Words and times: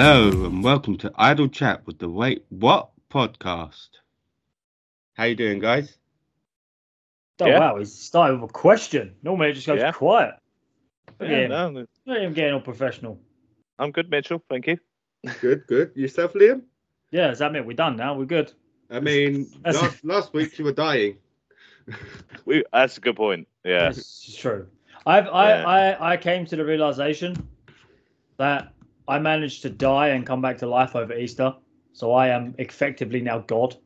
Hello 0.00 0.28
and 0.44 0.62
welcome 0.62 0.96
to 0.98 1.10
Idle 1.16 1.48
Chat 1.48 1.84
with 1.84 1.98
the 1.98 2.08
Wait 2.08 2.44
What 2.50 2.90
podcast. 3.10 3.88
How 5.14 5.24
you 5.24 5.34
doing, 5.34 5.58
guys? 5.58 5.98
Oh 7.40 7.46
Yeah. 7.46 7.58
wow, 7.58 7.78
he's 7.78 7.92
started 7.98 8.40
with 8.40 8.50
a 8.50 8.52
question. 8.52 9.16
Normally 9.24 9.50
it 9.50 9.54
just 9.54 9.66
goes 9.66 9.80
Yeah. 9.80 9.90
quiet. 9.90 10.36
Yeah, 11.20 11.28
Yeah. 11.28 11.46
no, 11.48 11.86
Not 12.06 12.16
even 12.16 12.32
getting 12.32 12.54
all 12.54 12.60
professional. 12.60 13.20
I'm 13.80 13.90
good, 13.90 14.08
Mitchell. 14.08 14.40
Thank 14.48 14.68
you. 14.68 14.78
Good, 15.40 15.66
good. 15.66 15.90
Yourself, 15.96 16.34
Liam? 16.34 16.62
Yeah, 17.10 17.26
does 17.26 17.40
that 17.40 17.50
mean 17.52 17.66
we're 17.66 17.72
done 17.72 17.96
now? 17.96 18.16
We're 18.16 18.26
good. 18.26 18.52
I 18.90 19.00
mean, 19.00 19.50
last, 19.64 20.04
last 20.04 20.32
week 20.32 20.56
you 20.60 20.64
were 20.64 20.70
dying. 20.70 21.18
We, 22.44 22.62
that's 22.72 22.98
a 22.98 23.00
good 23.00 23.16
point. 23.16 23.48
Yeah. 23.64 23.88
This 23.88 24.28
is 24.28 24.36
true. 24.36 24.68
I've 25.06 25.26
I, 25.26 25.48
Yeah. 25.48 25.66
I 25.66 26.12
I 26.12 26.16
came 26.16 26.46
to 26.46 26.54
the 26.54 26.64
realization 26.64 27.34
that 28.36 28.72
I 29.08 29.18
managed 29.18 29.62
to 29.62 29.70
die 29.70 30.08
and 30.08 30.26
come 30.26 30.40
back 30.42 30.58
to 30.58 30.66
life 30.66 30.94
over 30.94 31.14
Easter. 31.14 31.54
So 31.92 32.12
I 32.12 32.28
am 32.28 32.54
effectively 32.58 33.20
now 33.20 33.38
God. 33.40 33.76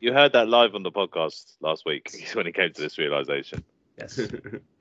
You 0.00 0.12
heard 0.12 0.32
that 0.32 0.48
live 0.48 0.74
on 0.74 0.82
the 0.82 0.90
podcast 0.92 1.54
last 1.60 1.84
week 1.86 2.10
when 2.34 2.46
he 2.46 2.52
came 2.52 2.72
to 2.72 2.80
this 2.80 2.98
realization. 2.98 3.64
Yes. 3.98 4.16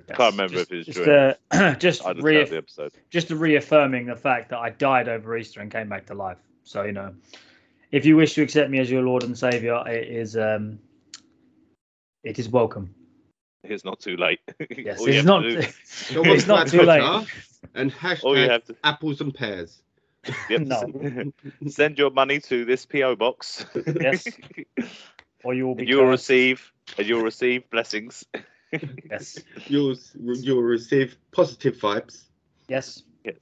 Can't 0.07 0.33
remember 0.33 0.55
just, 0.55 0.71
if 0.71 0.71
it 0.71 0.77
was 0.77 0.85
just, 0.87 0.97
during- 0.99 1.33
uh, 1.51 1.75
just 1.79 2.05
I 2.05 2.13
just 2.13 2.23
re- 2.23 2.43
the 2.43 2.57
episode. 2.57 2.91
just 3.09 3.31
reaffirming 3.31 4.05
the 4.05 4.15
fact 4.15 4.49
that 4.49 4.59
I 4.59 4.69
died 4.69 5.07
over 5.07 5.35
Easter 5.37 5.61
and 5.61 5.71
came 5.71 5.89
back 5.89 6.05
to 6.07 6.13
life. 6.13 6.37
So 6.63 6.83
you 6.83 6.91
know, 6.91 7.15
if 7.91 8.05
you 8.05 8.15
wish 8.15 8.33
to 8.35 8.43
accept 8.43 8.69
me 8.69 8.79
as 8.79 8.91
your 8.91 9.01
Lord 9.01 9.23
and 9.23 9.35
Savior, 9.37 9.81
it 9.87 10.07
is 10.07 10.37
um, 10.37 10.77
it 12.23 12.37
is 12.37 12.49
welcome. 12.49 12.93
It's 13.63 13.83
not 13.85 13.99
too 13.99 14.15
late. 14.17 14.39
Yes, 14.77 14.99
it's 15.01 15.25
not. 15.25 15.41
to 15.41 15.61
do- 15.61 15.67
it's 16.23 16.45
not 16.45 16.67
too 16.67 16.83
late. 16.83 17.01
And 17.73 17.91
all 18.21 18.37
you 18.37 18.47
hashtag 18.47 18.65
to 18.65 18.75
apples 18.83 19.21
and 19.21 19.33
pears. 19.33 19.81
yep, 20.49 20.61
No. 20.61 21.31
send 21.67 21.97
your 21.97 22.09
money 22.11 22.39
to 22.41 22.65
this 22.65 22.85
PO 22.85 23.15
box. 23.15 23.65
Yes. 23.99 24.27
Or 25.43 25.53
you 25.53 25.67
will 25.67 25.75
be. 25.75 25.81
and 25.83 25.89
you'll 25.89 26.01
cursed. 26.05 26.23
receive 26.23 26.71
and 26.97 27.05
you'll 27.07 27.21
receive 27.21 27.69
blessings. 27.69 28.25
Yes. 29.11 29.39
You'll 29.67 29.95
you'll 30.19 30.63
receive 30.63 31.15
positive 31.31 31.77
vibes. 31.77 32.23
Yes. 32.67 33.03
Yes. 33.23 33.35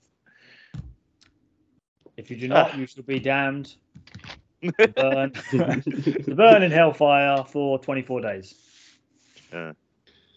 If 2.18 2.30
you 2.30 2.38
do 2.38 2.48
not, 2.50 2.78
you 2.78 2.86
shall 2.86 3.04
be 3.04 3.20
damned. 3.20 3.76
to 4.62 4.88
Burn. 4.96 5.32
to 5.34 6.36
burn 6.36 6.62
in 6.64 6.72
hellfire 6.72 7.44
for 7.46 7.80
24 7.80 8.22
days. 8.22 8.54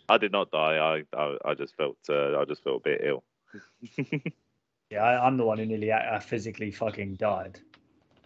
I 0.08 0.18
did 0.18 0.32
not 0.32 0.50
die. 0.52 0.76
I 0.78 1.16
I, 1.16 1.36
I 1.44 1.54
just 1.54 1.74
felt 1.76 1.98
uh, 2.08 2.38
I 2.38 2.44
just 2.44 2.62
felt 2.62 2.76
a 2.86 2.88
bit 2.88 3.00
ill. 3.04 3.24
Yeah, 4.96 5.02
I, 5.02 5.26
I'm 5.26 5.36
the 5.36 5.44
one 5.44 5.58
who 5.58 5.66
nearly 5.66 5.92
uh, 5.92 6.18
physically 6.20 6.70
fucking 6.70 7.16
died. 7.16 7.60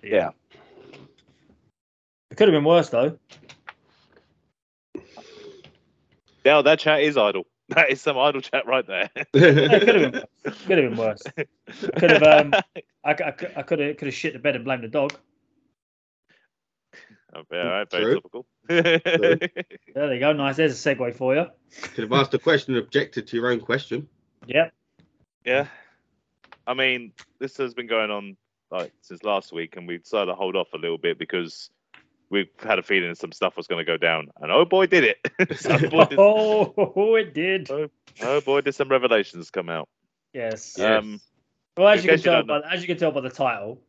Yeah. 0.04 0.30
It 2.30 2.36
could 2.36 2.46
have 2.46 2.54
been 2.54 2.64
worse 2.64 2.90
though. 2.90 3.18
Now 6.44 6.62
that 6.62 6.78
chat 6.78 7.02
is 7.02 7.16
idle. 7.16 7.46
That 7.70 7.91
is 7.91 8.00
some 8.00 8.18
idle 8.18 8.41
chat 8.41 8.66
right 8.66 8.84
there. 8.84 9.10
it 9.16 9.30
could 9.32 9.94
have 9.94 10.12
been. 10.12 10.22
Could 10.42 10.78
have 10.78 10.91
been 10.91 10.96
worse. 10.96 11.22
Could 11.98 12.10
have. 12.10 12.22
Um, 12.24 12.52
I, 13.04 13.14
c- 13.16 13.22
I 13.24 13.34
c- 13.38 13.46
I 13.56 13.62
could 13.62 13.78
have 13.78 13.96
could 13.96 14.06
have 14.06 14.14
shit 14.14 14.32
the 14.32 14.41
bed 14.41 14.56
and 14.56 14.64
blamed 14.64 14.82
the 14.82 14.88
dog. 14.88 15.16
Oh, 17.32 17.42
yeah, 17.52 17.62
all 17.62 17.69
right, 17.70 17.91
very 17.92 18.04
True. 18.04 18.14
topical. 18.14 18.47
There 19.94 20.14
you 20.14 20.19
go. 20.19 20.32
Nice. 20.32 20.56
There's 20.56 20.84
a 20.84 20.94
segue 20.97 21.14
for 21.14 21.37
you. 21.37 21.47
Could 21.94 22.02
have 22.02 22.12
asked 22.12 22.34
a 22.34 22.41
question 22.41 22.75
and 22.75 22.82
objected 22.82 23.28
to 23.28 23.37
your 23.37 23.52
own 23.52 23.60
question. 23.60 24.08
Yep. 24.47 24.72
yeah, 25.44 25.69
I 26.70 26.75
mean, 26.75 27.12
this 27.41 27.56
has 27.56 27.75
been 27.75 27.88
going 27.88 28.10
on 28.12 28.36
like 28.70 28.92
since 29.00 29.25
last 29.25 29.53
week, 29.53 29.76
and 29.76 29.88
we 29.88 29.98
decided 29.98 30.26
to 30.26 30.34
hold 30.36 30.54
off 30.54 30.69
a 30.72 30.78
little 30.78 30.98
bit 30.98 31.19
because 31.19 31.69
we've 32.31 32.47
had 32.60 32.78
a 32.78 32.82
feeling 32.82 33.12
some 33.16 33.32
stuff 33.32 33.56
was 33.56 33.66
going 33.66 33.84
to 33.84 33.92
go 33.92 33.97
down, 33.97 34.28
and 34.41 34.53
oh 34.53 34.64
boy, 34.64 34.86
did 34.86 35.03
it! 35.04 35.58
so, 35.58 35.76
oh, 36.16 36.66
boy, 36.94 37.25
did, 37.25 37.69
Oh, 37.70 37.82
it 37.82 37.91
did. 38.14 38.25
oh 38.25 38.41
boy, 38.41 38.60
did 38.60 38.75
some 38.76 38.88
revelations 38.88 39.50
come 39.50 39.69
out. 39.69 39.88
Yes. 40.32 40.76
Yeah. 40.78 40.98
Um, 40.98 41.20
Well, 41.76 41.88
as 41.88 42.00
in 42.00 42.04
you 42.04 42.08
can 42.10 42.19
case 42.19 42.25
you 42.26 42.31
tell 42.31 42.42
by 42.44 42.60
as 42.70 42.81
you 42.82 42.87
can 42.87 42.98
tell 42.98 43.10
by 43.10 43.20
the 43.22 43.31
title. 43.31 43.81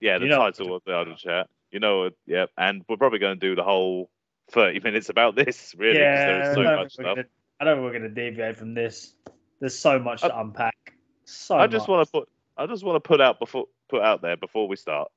yeah, 0.00 0.18
the 0.18 0.24
You 0.24 0.30
know- 0.30 0.38
title 0.38 0.74
of 0.74 0.82
the 0.84 0.92
idle 0.94 1.14
chat, 1.14 1.46
you 1.70 1.78
know, 1.78 2.04
it, 2.06 2.16
yeah, 2.26 2.46
and 2.58 2.82
we're 2.88 2.96
probably 2.96 3.20
going 3.20 3.38
to 3.38 3.46
do 3.48 3.54
the 3.54 3.62
whole 3.62 4.10
thirty 4.50 4.80
minutes 4.80 5.08
about 5.08 5.36
this, 5.36 5.72
really, 5.78 5.94
'cause 5.94 6.00
yeah. 6.00 6.26
there's 6.26 6.54
so 6.56 6.60
I 6.60 6.64
don't 6.64 6.76
much 6.76 6.96
think 6.96 7.06
we're 7.06 7.12
stuff. 7.12 7.16
gonna- 7.16 7.28
I 7.60 7.64
don't 7.64 7.76
think 7.76 7.84
we're 7.84 7.98
going 8.00 8.14
to 8.14 8.20
deviate 8.30 8.56
from 8.56 8.74
this. 8.74 9.14
There's 9.60 9.78
so 9.78 10.00
much 10.00 10.22
to 10.22 10.36
unpack. 10.40 10.93
So 11.24 11.56
I 11.56 11.66
just 11.66 11.88
want 11.88 12.06
to 12.06 12.10
put 12.10 12.28
I 12.56 12.66
just 12.66 12.84
want 12.84 12.96
to 12.96 13.06
put 13.06 13.20
out 13.20 13.38
before 13.38 13.66
put 13.88 14.02
out 14.02 14.22
there 14.22 14.36
before 14.36 14.68
we 14.68 14.76
start 14.76 15.10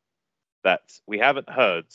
that 0.63 0.81
we 1.06 1.18
haven't 1.19 1.50
heard 1.50 1.85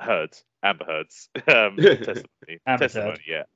heard 0.00 0.36
Amber 0.62 0.84
Heard's 0.84 1.28
um, 1.48 1.76
testimony, 1.76 2.60
Amber 2.66 2.84
testimony 2.84 3.10
Heard. 3.10 3.20
yet. 3.26 3.48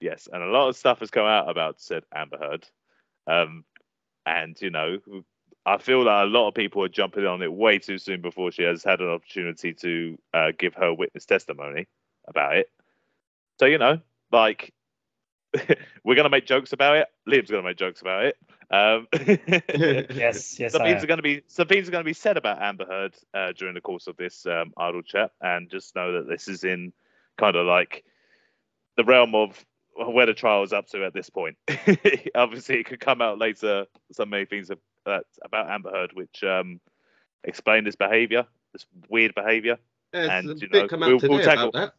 Yes, 0.00 0.28
and 0.32 0.42
a 0.42 0.46
lot 0.46 0.68
of 0.68 0.76
stuff 0.76 1.00
has 1.00 1.10
come 1.10 1.26
out 1.26 1.50
about 1.50 1.80
said 1.80 2.04
Amber 2.14 2.38
Heard, 2.38 2.68
um, 3.26 3.64
and 4.26 4.60
you 4.60 4.70
know 4.70 4.98
I 5.66 5.78
feel 5.78 6.04
that 6.04 6.24
a 6.24 6.26
lot 6.26 6.48
of 6.48 6.54
people 6.54 6.82
are 6.84 6.88
jumping 6.88 7.26
on 7.26 7.42
it 7.42 7.52
way 7.52 7.78
too 7.78 7.98
soon 7.98 8.22
before 8.22 8.50
she 8.50 8.62
has 8.62 8.82
had 8.82 9.00
an 9.00 9.08
opportunity 9.08 9.74
to 9.74 10.18
uh, 10.32 10.52
give 10.56 10.74
her 10.74 10.94
witness 10.94 11.26
testimony 11.26 11.86
about 12.26 12.56
it. 12.56 12.70
So 13.58 13.66
you 13.66 13.78
know, 13.78 14.00
like 14.30 14.72
we're 16.04 16.14
gonna 16.14 16.30
make 16.30 16.46
jokes 16.46 16.72
about 16.72 16.96
it. 16.96 17.08
Liam's 17.28 17.50
gonna 17.50 17.62
make 17.62 17.76
jokes 17.76 18.00
about 18.00 18.24
it. 18.24 18.36
Um, 18.70 19.06
Yes, 19.12 20.58
yes, 20.60 20.72
some 20.72 20.82
things 20.82 21.02
are 21.02 21.06
going 21.06 21.18
to 21.18 21.22
be 21.22 21.42
some 21.46 21.66
things 21.68 21.88
are 21.88 21.90
going 21.90 22.04
to 22.04 22.08
be 22.08 22.12
said 22.12 22.36
about 22.36 22.60
Amber 22.60 22.84
Heard 22.86 23.14
uh, 23.34 23.52
during 23.52 23.74
the 23.74 23.80
course 23.80 24.06
of 24.06 24.16
this 24.16 24.44
um, 24.46 24.72
idle 24.76 25.02
chat, 25.02 25.32
and 25.40 25.70
just 25.70 25.94
know 25.96 26.12
that 26.12 26.28
this 26.28 26.48
is 26.48 26.64
in 26.64 26.92
kind 27.38 27.56
of 27.56 27.66
like 27.66 28.04
the 28.96 29.04
realm 29.04 29.34
of 29.34 29.64
where 29.94 30.26
the 30.26 30.34
trial 30.34 30.62
is 30.62 30.72
up 30.72 30.86
to 30.88 31.04
at 31.04 31.14
this 31.14 31.30
point. 31.30 31.56
Obviously, 32.34 32.78
it 32.80 32.86
could 32.86 33.00
come 33.00 33.20
out 33.22 33.38
later. 33.38 33.86
So 34.12 34.24
many 34.26 34.44
things 34.44 34.70
ab- 34.70 34.78
that 35.06 35.24
about 35.42 35.70
Amber 35.70 35.90
Heard 35.90 36.12
which 36.12 36.44
um, 36.44 36.80
explain 37.44 37.84
this 37.84 37.96
behavior, 37.96 38.46
this 38.72 38.86
weird 39.08 39.34
behavior. 39.34 39.78
There's 40.12 40.28
And, 40.30 40.48
you 40.62 40.68
know, 40.68 40.86
we'll- 41.08 41.18
we'll 41.30 41.38
tackle- 41.44 41.70
that. 41.72 41.94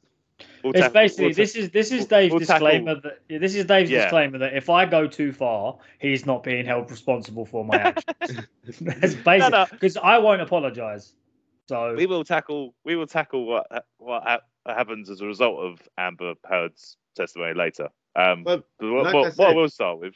We'll 0.64 0.74
It's 0.74 0.82
tackle- 0.82 0.94
basically 0.94 1.26
we'll 1.26 1.34
ta- 1.34 1.38
this 1.42 1.56
is 1.56 1.70
this 1.72 1.92
is 1.92 2.06
Dave's 2.06 2.32
we'll 2.34 2.40
tackle- 2.42 2.68
disclaimer 2.68 2.96
that 3.02 3.20
this 3.30 3.56
is 3.56 3.66
Dave's 3.66 3.90
Yeah. 3.92 4.04
disclaimer 4.04 4.38
that 4.40 4.54
if 4.56 4.70
I 4.70 4.86
go 4.86 5.08
too 5.08 5.32
far, 5.32 5.78
he's 6.00 6.26
not 6.26 6.44
being 6.44 6.66
held 6.66 6.90
responsible 6.92 7.46
for 7.46 7.64
my 7.66 7.76
actions. 7.78 8.48
That's 8.82 9.16
basic 9.16 9.52
no. 9.52 9.66
because 9.72 9.98
I 9.98 10.18
won't 10.18 10.42
apologize. 10.42 11.14
So 11.68 11.94
we 11.96 12.06
will 12.08 12.24
tackle 12.24 12.74
we 12.84 12.96
will 12.96 13.08
tackle 13.08 13.46
what 13.46 13.86
what 13.98 14.24
ha- 14.24 14.42
happens 14.66 15.10
as 15.10 15.22
a 15.22 15.26
result 15.28 15.60
of 15.60 15.82
Amber 15.98 16.34
Heard's 16.50 16.98
testimony 17.16 17.54
later. 17.54 17.90
Um, 18.16 18.44
Well, 18.44 18.64
what, 18.80 19.04
like 19.06 19.14
what, 19.14 19.26
I 19.28 19.44
what 19.44 19.56
we'll 19.56 19.70
start 19.70 20.00
with. 20.00 20.16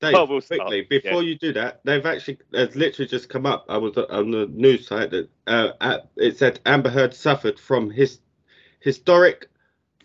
Dave, 0.00 0.14
Well, 0.14 0.26
we'll 0.26 0.40
start, 0.40 0.62
quickly 0.62 0.86
before 0.88 1.22
you 1.22 1.36
do 1.36 1.52
that, 1.52 1.82
they've 1.84 2.04
actually 2.06 2.38
it's 2.54 2.74
literally 2.74 3.06
just 3.06 3.28
come 3.28 3.44
up. 3.44 3.66
I 3.68 3.76
was 3.76 3.94
on 3.98 4.30
the 4.30 4.46
news 4.46 4.86
site 4.88 5.10
that 5.10 5.28
uh, 5.46 5.98
it 6.16 6.38
said 6.38 6.58
Amber 6.64 6.88
Heard 6.88 7.12
suffered 7.14 7.60
from 7.60 7.90
his 7.90 8.18
historic 8.80 9.48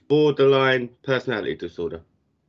borderline 0.07 0.89
personality 1.03 1.55
disorder. 1.55 2.01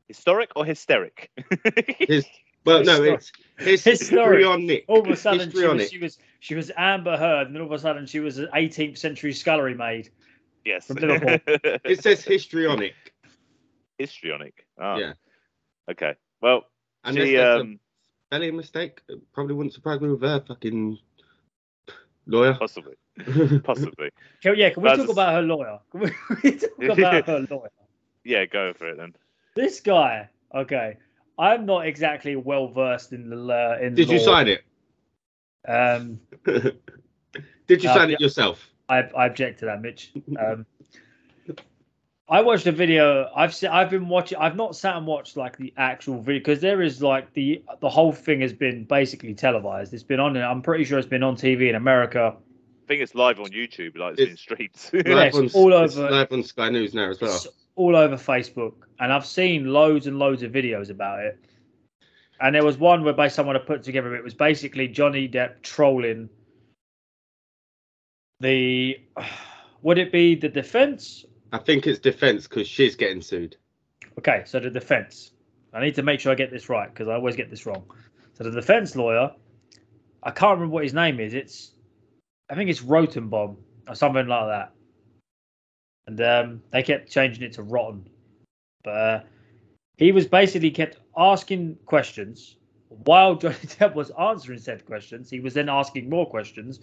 Historic 0.09 0.51
or 0.57 0.65
hysteric? 0.65 1.31
His 1.99 2.27
well, 2.65 2.83
no, 2.83 3.01
Historic. 3.03 3.21
it's 3.21 3.33
his 3.59 3.85
Historic. 3.85 4.39
histrionic. 4.41 4.85
all 4.89 5.01
of 5.01 5.07
a 5.09 5.17
sudden 5.17 5.51
she 5.53 5.65
was, 5.67 5.89
she 5.91 5.99
was 5.99 6.19
she 6.41 6.55
was 6.57 6.71
Amber 6.77 7.17
Heard, 7.17 7.47
and 7.47 7.55
then 7.55 7.63
all 7.63 7.69
of 7.69 7.73
a 7.73 7.79
sudden 7.79 8.07
she 8.07 8.19
was 8.21 8.39
an 8.39 8.49
18th 8.55 8.99
century 8.99 9.33
scullery 9.33 9.75
maid. 9.75 10.11
yes. 10.65 10.87
From 10.87 10.97
Liverpool. 10.97 11.39
It 11.85 12.03
says 12.03 12.23
histrionic. 12.25 12.95
Histrionic. 13.99 14.67
Ah, 14.79 14.97
Yeah. 14.97 15.13
Okay. 15.91 16.15
Well, 16.43 16.65
Unless 17.05 17.25
she 17.27 17.39
um 17.39 17.79
a 18.33 18.37
spelling 18.37 18.57
mistake, 18.57 19.01
it 19.09 19.21
probably 19.33 19.55
wouldn't 19.55 19.73
surprise 19.75 20.01
me 20.01 20.09
with 20.09 20.23
her 20.23 20.41
fucking 20.47 20.99
lawyer. 22.27 22.55
possibly 22.55 22.95
possibly 23.65 24.11
Can, 24.43 24.57
yeah, 24.57 24.71
can 24.71 24.83
we 24.83 24.89
That's 24.89 25.01
talk 25.03 25.11
about 25.11 25.33
her 25.35 25.43
lawyer? 25.43 25.79
Can 25.91 26.01
we, 26.01 26.11
can 26.11 26.69
we 26.79 26.87
talk 26.87 26.99
about 26.99 27.27
her 27.27 27.47
lawyer? 27.51 27.71
yeah 28.25 28.45
go 28.47 28.73
for 28.73 28.89
it 28.89 28.97
then. 28.99 29.15
This 29.55 29.81
guy, 29.81 30.29
okay. 30.55 30.97
I'm 31.39 31.65
not 31.67 31.87
exactly 31.87 32.37
well 32.37 32.69
versed 32.69 33.13
in 33.13 33.31
the 33.31 33.37
uh, 33.53 33.79
in 33.81 33.95
Did 33.95 34.11
you 34.11 34.19
sign 34.19 34.49
it? 34.49 34.63
Um, 35.67 36.21
Did 36.45 37.83
you 37.83 37.89
Uh, 37.91 37.95
sign 37.95 38.11
it 38.11 38.21
yourself? 38.21 38.71
I, 38.89 38.99
I 39.17 39.27
object 39.27 39.61
to 39.61 39.67
that, 39.67 39.81
Mitch. 39.83 40.13
Um, 40.39 40.65
I 42.29 42.41
watched 42.41 42.67
a 42.67 42.73
video. 42.73 43.31
I've 43.37 43.55
se- 43.55 43.69
I've 43.69 43.91
been 43.91 44.09
watching. 44.09 44.39
I've 44.39 44.57
not 44.57 44.75
sat 44.75 44.97
and 44.97 45.07
watched 45.07 45.37
like 45.37 45.57
the 45.57 45.73
actual 45.77 46.21
video 46.21 46.41
because 46.41 46.61
there 46.61 46.83
is 46.83 47.01
like 47.03 47.33
the 47.35 47.63
the 47.81 47.89
whole 47.89 48.13
thing 48.13 48.41
has 48.41 48.53
been 48.53 48.85
basically 48.85 49.33
televised. 49.35 49.95
It's 49.95 50.03
been 50.03 50.19
on. 50.21 50.37
I'm 50.37 50.61
pretty 50.63 50.85
sure 50.85 50.99
it's 50.99 51.07
been 51.09 51.23
on 51.23 51.37
TV 51.37 51.69
in 51.69 51.77
America. 51.77 52.37
I 52.87 52.89
think 52.89 53.03
it's 53.03 53.17
live 53.17 53.41
on 53.41 53.47
YouTube, 53.49 53.99
like 53.99 54.13
it's, 54.13 54.21
It's- 54.21 54.31
in 54.31 54.37
streets. 54.37 54.93
Live 54.93 55.05
it's 55.07 55.37
on, 55.37 55.51
all 55.61 55.83
it's 55.83 55.97
over- 55.97 56.09
live 56.09 56.31
on 56.33 56.45
Sky 56.45 56.71
News 56.71 56.95
now 56.95 57.11
as 57.11 57.21
well. 57.21 57.35
It's 57.35 57.49
all 57.75 57.97
over 57.97 58.17
Facebook, 58.17 58.75
and 59.01 59.13
I've 59.13 59.27
seen 59.27 59.67
loads 59.73 60.07
and 60.07 60.21
loads 60.21 60.45
of 60.45 60.53
videos 60.53 60.89
about 60.91 61.19
it. 61.21 61.45
And 62.41 62.55
there 62.55 62.65
was 62.65 62.79
one 62.79 63.03
where 63.03 63.13
by 63.13 63.27
someone 63.27 63.57
had 63.57 63.67
put 63.67 63.83
together. 63.83 64.15
It 64.15 64.23
was 64.23 64.35
basically 64.35 64.87
Johnny 64.87 65.29
Depp 65.29 65.63
trolling 65.63 66.29
The 68.39 69.01
would 69.83 69.99
it 69.99 70.13
be 70.13 70.37
the 70.37 70.49
defense? 70.49 71.25
I 71.53 71.59
think 71.59 71.89
it's 71.89 71.99
defense 71.99 72.47
because 72.47 72.69
she's 72.69 72.95
getting 72.95 73.21
sued. 73.21 73.57
Okay, 74.19 74.43
so 74.47 74.61
the 74.61 74.71
defense. 74.71 75.33
I 75.73 75.81
need 75.81 75.97
to 75.97 76.03
make 76.05 76.21
sure 76.21 76.31
I 76.31 76.37
get 76.37 76.53
this 76.53 76.69
right 76.69 76.89
because 76.89 77.09
I 77.09 77.15
always 77.15 77.35
get 77.35 77.51
this 77.51 77.67
wrong. 77.67 77.85
So 78.35 78.45
the 78.45 78.51
defense 78.53 78.95
lawyer, 78.95 79.33
I 80.23 80.31
can't 80.31 80.53
remember 80.53 80.75
what 80.75 80.85
his 80.85 80.95
name 80.95 81.19
is. 81.19 81.35
It's, 81.35 81.73
I 82.49 82.55
think 82.55 82.71
it's 82.71 82.81
Rotenbaum 82.81 83.57
or 83.89 83.95
something 83.95 84.27
like 84.27 84.47
that. 84.47 84.73
And 86.07 86.21
um, 86.21 86.63
they 86.71 86.83
kept 86.83 87.11
changing 87.11 87.43
it 87.43 87.55
to 87.55 87.63
Rotten, 87.63 88.09
but 88.85 88.91
uh, 88.91 89.21
he 89.97 90.13
was 90.13 90.27
basically 90.27 90.71
kept 90.71 90.99
asking 91.17 91.79
questions 91.87 92.57
while 92.89 93.35
Johnny 93.37 93.55
Depp 93.55 93.95
was 93.95 94.11
answering 94.11 94.61
said 94.61 94.87
questions. 94.87 95.29
He 95.31 95.41
was 95.41 95.55
then 95.55 95.69
asking 95.69 96.09
more 96.09 96.29
questions, 96.29 96.79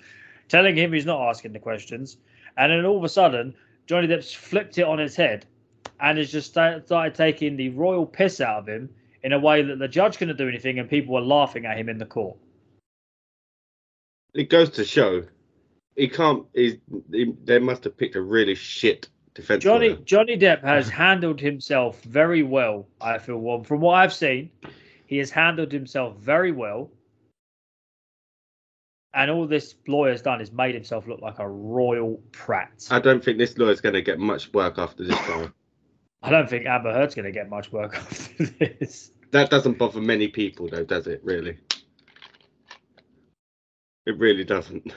telling 0.49 0.75
him 0.75 0.91
he's 0.91 1.05
not 1.05 1.29
asking 1.29 1.53
the 1.53 1.59
questions, 1.59 2.17
and 2.57 2.71
then 2.71 2.85
all 2.85 2.97
of 2.97 3.03
a 3.03 3.09
sudden 3.09 3.53
Johnny 3.85 4.07
Depp's 4.07 4.33
flipped 4.33 4.77
it 4.77 4.83
on 4.83 4.99
his 4.99 5.15
head 5.15 5.45
and 5.99 6.17
has 6.17 6.31
just 6.31 6.49
started 6.49 7.15
taking 7.15 7.55
the 7.55 7.69
royal 7.69 8.05
piss 8.05 8.41
out 8.41 8.59
of 8.59 8.67
him 8.67 8.89
in 9.23 9.31
a 9.31 9.39
way 9.39 9.61
that 9.61 9.79
the 9.79 9.87
judge 9.87 10.17
couldn't 10.17 10.37
do 10.37 10.49
anything 10.49 10.79
and 10.79 10.89
people 10.89 11.13
were 11.13 11.21
laughing 11.21 11.65
at 11.65 11.77
him 11.77 11.87
in 11.87 11.97
the 11.97 12.05
court. 12.05 12.37
It 14.33 14.49
goes 14.49 14.69
to 14.71 14.83
show 14.83 15.23
he 15.95 16.07
can't. 16.07 16.45
He's, 16.53 16.77
he, 17.11 17.33
they 17.43 17.59
must 17.59 17.83
have 17.83 17.97
picked 17.97 18.15
a 18.15 18.21
really 18.21 18.55
shit 18.55 19.09
defense. 19.33 19.63
Johnny 19.63 19.89
lawyer. 19.89 19.97
Johnny 20.03 20.37
Depp 20.37 20.63
has 20.63 20.89
handled 20.89 21.39
himself 21.39 22.01
very 22.03 22.43
well. 22.43 22.87
I 23.01 23.17
feel 23.17 23.37
well 23.37 23.63
from 23.63 23.81
what 23.81 23.95
I've 23.95 24.13
seen, 24.13 24.51
he 25.05 25.17
has 25.17 25.29
handled 25.29 25.71
himself 25.71 26.17
very 26.17 26.51
well. 26.51 26.91
And 29.15 29.29
all 29.29 29.45
this 29.45 29.75
lawyer's 29.87 30.23
done 30.23 30.41
is 30.41 30.51
made 30.51 30.73
himself 30.73 31.07
look 31.07 31.21
like 31.21 31.37
a 31.37 31.47
royal 31.47 32.19
prat. 32.31 32.87
I 32.89 32.99
don't 32.99 33.23
think 33.23 33.37
this 33.37 33.55
lawyer's 33.59 33.79
going 33.79 33.93
to 33.93 34.01
get 34.01 34.17
much 34.17 34.51
work 34.53 34.79
after 34.79 35.03
this 35.03 35.17
trial. 35.19 35.51
I 36.23 36.31
don't 36.31 36.49
think 36.49 36.65
Amber 36.65 36.91
Heard's 36.91 37.13
going 37.13 37.25
to 37.25 37.31
get 37.31 37.47
much 37.47 37.71
work 37.71 37.95
after 37.97 38.45
this. 38.45 39.11
That 39.29 39.51
doesn't 39.51 39.77
bother 39.77 40.01
many 40.01 40.29
people, 40.29 40.67
though, 40.67 40.83
does 40.85 41.05
it? 41.05 41.21
Really? 41.23 41.57
It 44.07 44.17
really 44.17 44.43
doesn't. 44.43 44.93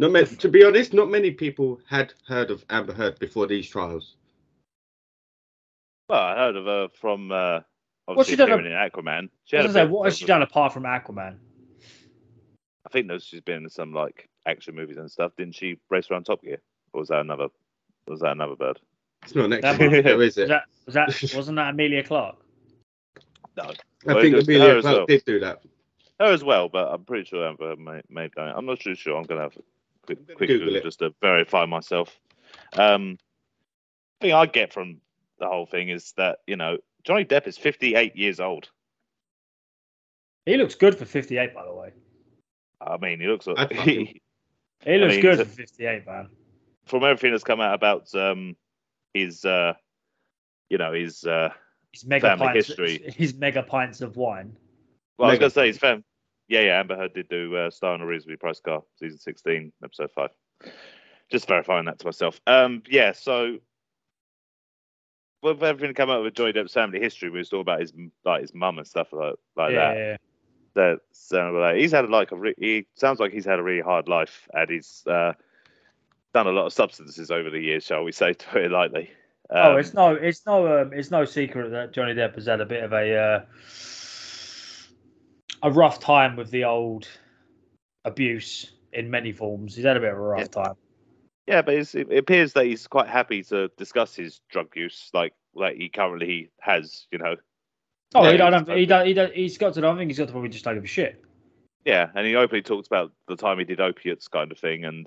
Not 0.00 0.12
many, 0.12 0.26
to 0.26 0.48
be 0.48 0.64
honest, 0.64 0.94
not 0.94 1.10
many 1.10 1.30
people 1.30 1.78
had 1.86 2.14
heard 2.26 2.50
of 2.50 2.64
Amber 2.70 2.94
Heard 2.94 3.18
before 3.18 3.46
these 3.46 3.68
trials. 3.68 4.16
Well, 6.08 6.18
I 6.18 6.34
heard 6.36 6.56
of 6.56 6.64
her 6.64 6.88
from 6.98 7.30
uh, 7.30 7.60
What's 8.06 8.28
she 8.28 8.34
obviously 8.34 8.36
done 8.36 8.50
appearing 8.52 8.72
in 8.72 8.78
Aquaman. 8.78 9.28
She 9.44 9.56
had 9.56 9.66
a 9.66 9.72
say, 9.72 9.82
bit 9.82 9.90
what 9.90 10.04
has 10.06 10.16
she 10.16 10.24
done 10.24 10.40
apart 10.42 10.72
from 10.72 10.84
Aquaman? 10.84 11.36
I 12.86 12.88
think 12.90 13.08
that 13.08 13.22
she's 13.22 13.42
been 13.42 13.64
in 13.64 13.68
some 13.68 13.92
like 13.92 14.28
action 14.46 14.74
movies 14.74 14.96
and 14.96 15.10
stuff. 15.10 15.32
Didn't 15.36 15.54
she 15.54 15.78
race 15.90 16.10
around 16.10 16.24
Top 16.24 16.42
Gear? 16.42 16.62
Or 16.94 17.00
was 17.00 17.08
that 17.10 17.20
another? 17.20 17.48
Was 18.08 18.20
that 18.20 18.32
another 18.32 18.56
bird? 18.56 18.80
It's 19.22 19.34
not 19.34 19.44
an 19.44 19.50
That 19.50 19.64
extra 19.64 19.90
might- 19.90 20.06
is 20.06 20.16
Was 20.16 20.38
it? 20.38 20.48
that 20.48 20.62
was 20.86 20.94
that 20.94 21.08
wasn't 21.36 21.56
that 21.56 21.70
Emilia 21.74 22.02
Clarke? 22.02 22.36
No, 23.58 23.64
I 23.64 23.74
Well, 24.06 24.20
think 24.22 24.34
it 24.34 24.44
Emilia 24.48 24.80
Clarke 24.80 24.96
well. 24.96 25.06
did 25.06 25.24
do 25.26 25.40
that. 25.40 25.62
her 26.18 26.32
as 26.32 26.42
well, 26.42 26.70
but 26.70 26.88
I'm 26.90 27.04
pretty 27.04 27.26
sure 27.26 27.46
Amber 27.46 27.76
may 27.76 28.00
may 28.08 28.22
have 28.22 28.32
done 28.32 28.48
it. 28.48 28.54
I'm 28.56 28.64
not 28.64 28.80
too 28.80 28.94
sure. 28.94 29.16
I'm 29.18 29.24
gonna 29.24 29.42
have 29.42 29.56
a 29.56 29.60
quick, 30.16 30.36
quick 30.36 30.48
Google 30.48 30.66
Google 30.66 30.80
it. 30.80 30.84
just 30.84 30.98
to 31.00 31.14
verify 31.20 31.66
myself. 31.66 32.18
Um, 32.74 33.18
thing 34.20 34.32
I 34.32 34.46
get 34.46 34.72
from 34.72 35.00
the 35.38 35.46
whole 35.46 35.66
thing 35.66 35.88
is 35.88 36.12
that 36.16 36.38
you 36.46 36.56
know 36.56 36.78
Johnny 37.04 37.24
Depp 37.24 37.46
is 37.46 37.56
58 37.58 38.16
years 38.16 38.40
old. 38.40 38.68
He 40.46 40.56
looks 40.56 40.74
good 40.74 40.96
for 40.98 41.04
58, 41.04 41.54
by 41.54 41.64
the 41.64 41.72
way. 41.74 41.92
I 42.80 42.96
mean, 42.96 43.20
he 43.20 43.26
looks 43.26 43.46
I'd 43.46 43.56
fuck 43.56 43.70
him. 43.72 43.84
he, 44.06 44.22
He 44.84 44.98
looks 44.98 45.14
mean, 45.14 45.22
good 45.22 45.38
for 45.38 45.44
58, 45.44 46.06
man. 46.06 46.28
from 46.86 47.04
everything 47.04 47.30
that's 47.32 47.44
come 47.44 47.60
out 47.60 47.74
about 47.74 48.12
um 48.14 48.56
his 49.14 49.44
uh 49.44 49.74
you 50.70 50.78
know 50.78 50.92
his 50.92 51.24
uh 51.24 51.50
He's 51.92 52.06
mega 52.06 52.28
Family 52.28 52.46
pints. 52.48 52.68
history. 52.68 53.12
his 53.16 53.34
mega 53.34 53.62
pints 53.62 54.00
of 54.00 54.16
wine. 54.16 54.56
well 55.18 55.28
I 55.28 55.32
was 55.32 55.38
gonna 55.40 55.50
say 55.50 55.66
his 55.66 55.78
fam 55.78 56.04
yeah 56.50 56.60
yeah 56.60 56.80
Amber 56.80 56.96
Heard 56.96 57.14
did 57.14 57.28
do 57.30 57.56
uh, 57.56 57.70
Star 57.70 57.94
on 57.94 58.02
a 58.02 58.06
Reasonably 58.06 58.36
Priced 58.36 58.64
Car 58.64 58.82
season 58.98 59.18
16 59.18 59.72
episode 59.82 60.10
5 60.14 60.30
just 61.30 61.46
verifying 61.48 61.86
that 61.86 61.98
to 62.00 62.06
myself. 62.06 62.40
Um 62.46 62.82
yeah 62.90 63.12
so 63.12 63.58
with 65.42 65.62
everything 65.62 65.94
come 65.94 66.10
out 66.10 66.22
with 66.22 66.34
Johnny 66.34 66.52
Depp's 66.52 66.74
family 66.74 67.00
history 67.00 67.30
we 67.30 67.38
was 67.38 67.48
talking 67.48 67.62
about 67.62 67.80
his 67.80 67.94
like 68.24 68.42
his 68.42 68.52
mum 68.52 68.76
and 68.76 68.86
stuff 68.86 69.08
like 69.12 69.36
like 69.56 69.72
yeah, 69.72 69.78
that. 69.78 69.96
Yeah, 69.96 70.06
yeah. 70.08 70.16
that 70.74 71.00
sound 71.12 71.56
like 71.58 71.76
he's 71.76 71.92
had 71.92 72.10
like 72.10 72.32
a 72.32 72.36
re- 72.36 72.54
he 72.58 72.86
sounds 72.94 73.20
like 73.20 73.32
he's 73.32 73.46
had 73.46 73.58
a 73.58 73.62
really 73.62 73.80
hard 73.80 74.08
life 74.08 74.46
and 74.52 74.68
he's 74.68 75.04
uh 75.06 75.32
done 76.34 76.46
a 76.46 76.50
lot 76.52 76.66
of 76.66 76.72
substances 76.72 77.30
over 77.30 77.48
the 77.48 77.60
years 77.60 77.84
shall 77.84 78.04
we 78.04 78.12
say 78.12 78.32
to 78.34 78.46
put 78.48 78.62
it 78.62 78.70
lightly. 78.70 79.10
Oh, 79.52 79.72
Um, 79.72 79.78
it's 79.80 79.94
no, 79.94 80.14
it's 80.14 80.46
no, 80.46 80.82
um, 80.82 80.92
it's 80.92 81.10
no 81.10 81.24
secret 81.24 81.70
that 81.70 81.92
Johnny 81.92 82.14
Depp 82.14 82.36
has 82.36 82.46
had 82.46 82.60
a 82.60 82.66
bit 82.66 82.84
of 82.84 82.92
a 82.92 83.16
uh, 83.16 83.44
a 85.62 85.70
rough 85.70 86.00
time 86.00 86.36
with 86.36 86.50
the 86.50 86.64
old 86.64 87.08
abuse 88.04 88.72
in 88.92 89.10
many 89.10 89.32
forms. 89.32 89.74
He's 89.76 89.84
had 89.84 89.96
a 89.96 90.00
bit 90.00 90.12
of 90.12 90.18
a 90.18 90.20
rough 90.20 90.40
Yeah. 90.40 90.46
time. 90.46 90.74
Yeah, 91.46 91.62
but 91.62 91.74
it's, 91.74 91.94
it 91.94 92.12
appears 92.16 92.52
that 92.52 92.66
he's 92.66 92.86
quite 92.86 93.08
happy 93.08 93.42
to 93.44 93.68
discuss 93.76 94.14
his 94.14 94.40
drug 94.50 94.68
use, 94.76 95.10
like 95.12 95.34
like 95.54 95.76
he 95.76 95.88
currently 95.88 96.50
has. 96.60 97.06
You 97.10 97.18
know, 97.18 97.36
Oh, 98.14 98.30
he 98.30 98.36
don't, 98.36 98.68
he's 98.68 98.76
he 98.78 98.86
don't, 98.86 99.06
he 99.06 99.14
don't, 99.14 99.32
he's 99.34 99.58
got 99.58 99.74
to. 99.74 99.86
I 99.86 99.96
think 99.96 100.10
he's 100.10 100.18
got 100.18 100.26
to 100.26 100.32
probably 100.32 100.50
just 100.50 100.64
take 100.64 100.76
a 100.76 100.86
shit. 100.86 101.22
yeah, 101.84 102.08
and 102.14 102.26
he 102.26 102.36
openly 102.36 102.62
talks 102.62 102.86
about 102.86 103.12
the 103.26 103.36
time 103.36 103.58
he 103.58 103.64
did 103.64 103.80
opiates, 103.80 104.28
kind 104.28 104.52
of 104.52 104.58
thing, 104.58 104.84
and 104.84 105.06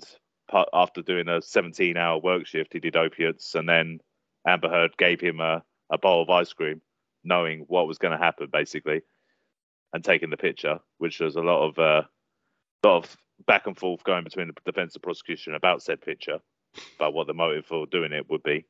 part, 0.50 0.68
after 0.72 1.02
doing 1.02 1.28
a 1.28 1.40
17-hour 1.40 2.18
work 2.20 2.46
shift, 2.46 2.72
he 2.72 2.80
did 2.80 2.96
opiates, 2.96 3.54
and 3.54 3.68
then 3.68 4.00
Amber 4.46 4.68
Heard 4.68 4.96
gave 4.96 5.20
him 5.20 5.40
a, 5.40 5.62
a 5.90 5.98
bowl 5.98 6.22
of 6.22 6.30
ice 6.30 6.52
cream, 6.52 6.80
knowing 7.22 7.60
what 7.68 7.86
was 7.86 7.98
going 7.98 8.12
to 8.12 8.22
happen, 8.22 8.48
basically, 8.52 9.02
and 9.94 10.04
taking 10.04 10.28
the 10.28 10.36
picture, 10.36 10.80
which 10.98 11.20
was 11.20 11.36
a 11.36 11.40
lot 11.40 11.68
of 11.68 11.78
uh, 11.78 12.02
lot 12.84 13.04
of 13.04 13.16
back 13.46 13.66
and 13.66 13.78
forth 13.78 14.02
going 14.04 14.24
between 14.24 14.48
the 14.48 14.54
defense 14.66 14.94
and 14.94 15.02
prosecution 15.02 15.54
about 15.54 15.82
said 15.82 16.00
picture, 16.00 16.40
about 16.96 17.14
what 17.14 17.28
the 17.28 17.32
motive 17.32 17.64
for 17.64 17.86
doing 17.86 18.12
it 18.12 18.28
would 18.28 18.42
be. 18.42 18.66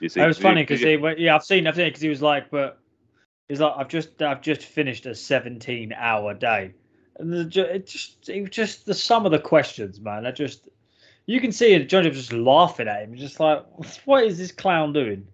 You 0.00 0.08
see, 0.08 0.20
it 0.20 0.26
was 0.26 0.38
funny 0.38 0.62
because 0.62 0.80
he, 0.80 0.96
went- 0.96 1.18
yeah, 1.18 1.34
I've 1.34 1.44
seen, 1.44 1.66
I've 1.66 1.74
seen 1.74 1.88
because 1.88 2.00
he 2.00 2.08
was 2.08 2.22
like, 2.22 2.50
but 2.50 2.80
he's 3.48 3.60
like, 3.60 3.74
I've 3.76 3.88
just, 3.88 4.22
I've 4.22 4.40
just 4.40 4.62
finished 4.62 5.04
a 5.06 5.14
17 5.14 5.92
hour 5.92 6.32
day, 6.32 6.72
and 7.16 7.32
the, 7.32 7.74
it 7.74 7.88
just, 7.88 8.28
it 8.28 8.40
was 8.40 8.50
just 8.50 8.86
the 8.86 8.94
sum 8.94 9.26
of 9.26 9.32
the 9.32 9.40
questions, 9.40 10.00
man. 10.00 10.26
I 10.26 10.30
just, 10.30 10.68
you 11.26 11.40
can 11.40 11.50
see 11.50 11.72
it. 11.72 11.92
Was 11.92 12.06
just 12.06 12.32
laughing 12.32 12.86
at 12.86 13.02
him, 13.02 13.16
just 13.16 13.40
like, 13.40 13.64
what 14.04 14.24
is 14.24 14.38
this 14.38 14.52
clown 14.52 14.92
doing? 14.92 15.26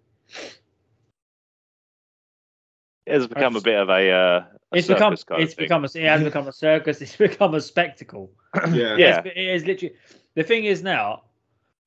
It 3.09 3.15
has 3.15 3.27
become 3.27 3.57
a 3.57 3.61
bit 3.61 3.79
of 3.79 3.89
a. 3.89 4.11
Uh, 4.11 4.45
a 4.73 4.77
It's 4.77 4.87
become, 4.87 5.13
circus 5.17 5.25
kind 5.25 5.43
it's 5.43 5.55
thing. 5.55 5.65
become, 5.65 5.85
a, 5.85 5.89
it 5.95 6.05
has 6.05 6.23
become 6.23 6.47
a 6.49 6.53
circus. 6.53 7.01
It's 7.03 7.17
become 7.17 7.55
a 7.55 7.61
spectacle. 7.61 8.31
Yeah. 8.55 8.97
Yeah. 8.97 9.19
It's- 9.19 9.33
it 9.35 9.39
is 9.39 9.65
literally. 9.65 9.95
The 10.35 10.43
thing 10.45 10.65
is 10.67 10.83
now, 10.83 11.23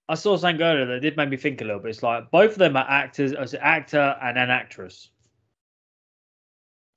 I 0.10 0.16
saw 0.16 0.36
something 0.36 0.62
earlier 0.62 0.86
that 0.88 1.00
did 1.02 1.16
make 1.16 1.30
me 1.30 1.38
think 1.38 1.62
a 1.62 1.64
little 1.64 1.80
bit. 1.80 1.90
It's 1.90 2.04
like 2.04 2.32
both 2.32 2.54
of 2.54 2.58
them 2.58 2.76
are 2.76 2.86
actors, 2.90 3.34
as 3.34 3.54
an 3.54 3.60
actor 3.62 4.18
and 4.22 4.38
an 4.38 4.50
actress. 4.50 5.10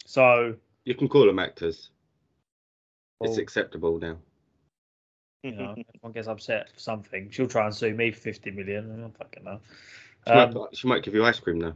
So 0.07 0.57
You 0.85 0.95
can 0.95 1.09
call 1.09 1.27
them 1.27 1.39
actors. 1.39 1.91
It's 3.21 3.39
acceptable 3.39 3.99
now. 3.99 4.17
you 5.43 5.53
know, 5.53 5.75
if 5.77 5.87
one 6.01 6.13
gets 6.13 6.29
upset 6.29 6.71
for 6.73 6.81
something, 6.81 7.31
she'll 7.31 7.47
try 7.47 7.65
and 7.67 7.75
sue 7.75 7.95
me 7.95 8.11
for 8.11 8.21
fifty 8.21 8.51
million. 8.51 8.91
I 8.93 9.01
don't 9.01 9.17
fucking 9.17 9.45
know. 9.45 9.61
She, 10.27 10.33
Um, 10.33 10.55
might, 10.55 10.77
she 10.77 10.89
might 10.89 11.03
give 11.03 11.15
you 11.15 11.25
ice 11.25 11.39
cream 11.39 11.59
now. 11.59 11.75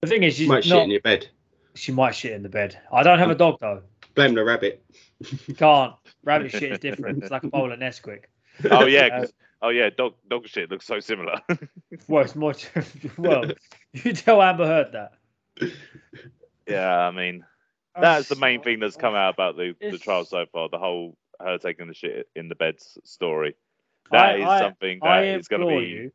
the 0.00 0.08
thing 0.08 0.22
is, 0.22 0.34
She 0.34 0.40
she's 0.40 0.48
might 0.48 0.64
shit 0.64 0.82
in 0.82 0.90
your 0.90 1.00
bed. 1.00 1.28
She 1.74 1.92
might 1.92 2.14
shit 2.14 2.32
in 2.32 2.42
the 2.42 2.48
bed. 2.48 2.78
I 2.92 3.02
don't 3.02 3.18
have 3.18 3.30
a 3.30 3.34
dog 3.34 3.58
though. 3.60 3.82
Blame 4.14 4.34
the 4.34 4.44
rabbit. 4.44 4.84
Can't. 5.56 5.94
Rabbit 6.24 6.50
shit 6.50 6.72
is 6.72 6.78
different. 6.78 7.22
It's 7.22 7.30
like 7.30 7.44
a 7.44 7.48
bowl 7.48 7.72
of 7.72 7.78
Nesquik. 7.78 8.24
oh 8.70 8.86
yeah, 8.86 9.06
Uh, 9.12 9.20
'cause- 9.20 9.32
oh 9.62 9.68
yeah, 9.70 9.88
dog 9.90 10.14
dog 10.28 10.46
shit 10.46 10.70
looks 10.70 10.86
so 10.86 11.00
similar. 11.00 11.36
Well, 12.08 12.24
it's 12.24 12.34
more. 12.34 12.54
well, 13.18 13.44
you 13.92 14.12
tell 14.12 14.40
Amber 14.42 14.66
Heard 14.66 14.92
that. 14.92 15.12
yeah, 16.66 16.88
I 16.98 17.10
mean 17.10 17.44
that's 18.00 18.28
the 18.28 18.36
main 18.36 18.62
thing 18.62 18.80
that's 18.80 18.96
come 18.96 19.14
out 19.14 19.34
about 19.34 19.56
the, 19.56 19.74
the 19.80 19.98
trial 19.98 20.24
so 20.24 20.46
far. 20.52 20.68
The 20.70 20.78
whole 20.78 21.16
her 21.40 21.58
taking 21.58 21.88
the 21.88 21.94
shit 21.94 22.28
in 22.34 22.48
the 22.48 22.54
bed 22.54 22.76
story. 23.04 23.56
That 24.10 24.24
I- 24.30 24.36
is 24.36 24.44
I- 24.44 24.58
something 24.60 24.98
I 25.02 25.20
that 25.22 25.38
is 25.38 25.48
going 25.48 25.60
to 25.62 25.66
implore 25.68 25.80
be 25.82 25.86
you 25.88 26.12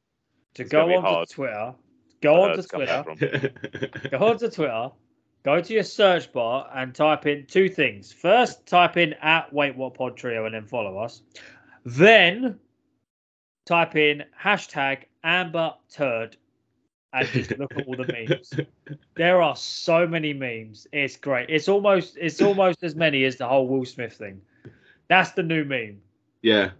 to 0.55 0.63
go 0.63 0.69
gonna 0.81 0.87
be 0.87 0.95
onto 0.97 1.07
hard 1.09 1.29
Twitter. 1.29 1.73
Go 2.21 2.33
her 2.35 2.49
onto 2.51 2.61
to 2.63 2.67
Twitter. 2.67 3.03
from. 3.03 4.09
Go 4.19 4.27
onto 4.27 4.49
Twitter. 4.49 4.89
Go 5.47 5.61
to 5.61 5.73
your 5.73 5.83
search 5.83 6.33
bar 6.33 6.69
and 6.75 6.93
type 6.93 7.25
in 7.25 7.45
two 7.45 7.69
things. 7.69 8.11
First, 8.11 8.65
type 8.65 8.97
in 8.97 9.13
at 9.21 9.53
Wait 9.53 9.77
What 9.77 9.93
Pod 9.93 10.17
Trio 10.17 10.43
and 10.43 10.53
then 10.53 10.65
follow 10.65 10.97
us. 10.97 11.21
Then 11.85 12.59
type 13.65 13.95
in 13.95 14.25
hashtag 14.37 15.03
Amber 15.23 15.73
Turd 15.89 16.35
and 17.13 17.25
just 17.29 17.57
look 17.57 17.73
at 17.77 17.87
all 17.87 17.95
the 17.95 18.27
memes. 18.27 18.55
There 19.15 19.41
are 19.41 19.55
so 19.55 20.05
many 20.05 20.33
memes. 20.33 20.85
It's 20.91 21.15
great. 21.15 21.49
It's 21.49 21.69
almost 21.69 22.17
it's 22.19 22.41
almost 22.41 22.83
as 22.83 22.95
many 22.95 23.23
as 23.23 23.37
the 23.37 23.47
whole 23.47 23.69
Will 23.69 23.85
Smith 23.85 24.15
thing. 24.15 24.41
That's 25.07 25.31
the 25.31 25.43
new 25.43 25.63
meme. 25.63 26.01
Yeah. 26.41 26.71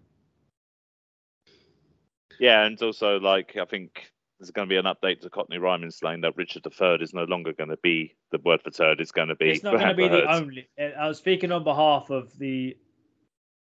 Yeah, 2.38 2.65
and 2.65 2.81
also 2.81 3.17
like 3.17 3.55
I 3.55 3.63
think 3.63 4.12
there's 4.39 4.51
going 4.51 4.67
to 4.67 4.74
be 4.74 4.77
an 4.77 4.86
update 4.86 5.22
to 5.22 5.29
Cockney 5.29 5.58
Rhyming 5.58 5.91
slang 5.91 6.22
that 6.22 6.38
Richard 6.38 6.65
III 6.65 7.01
is 7.01 7.13
no 7.13 7.24
longer 7.24 7.53
going 7.53 7.70
to 7.70 7.77
be 7.77 8.15
the 8.32 8.38
word 8.38 8.62
for 8.62 8.70
turd. 8.70 9.01
It's 9.01 9.12
going 9.12 9.29
to 9.29 9.36
be. 9.36 9.50
It's 9.50 9.63
not 9.63 9.75
going 9.75 9.88
to 9.88 9.96
be 9.96 10.08
the 10.08 10.32
only. 10.32 10.67
uh, 10.79 10.84
I 11.00 11.08
was 11.08 11.17
speaking 11.17 11.51
on 11.51 11.63
behalf 11.63 12.10
of 12.10 12.38
the. 12.38 12.77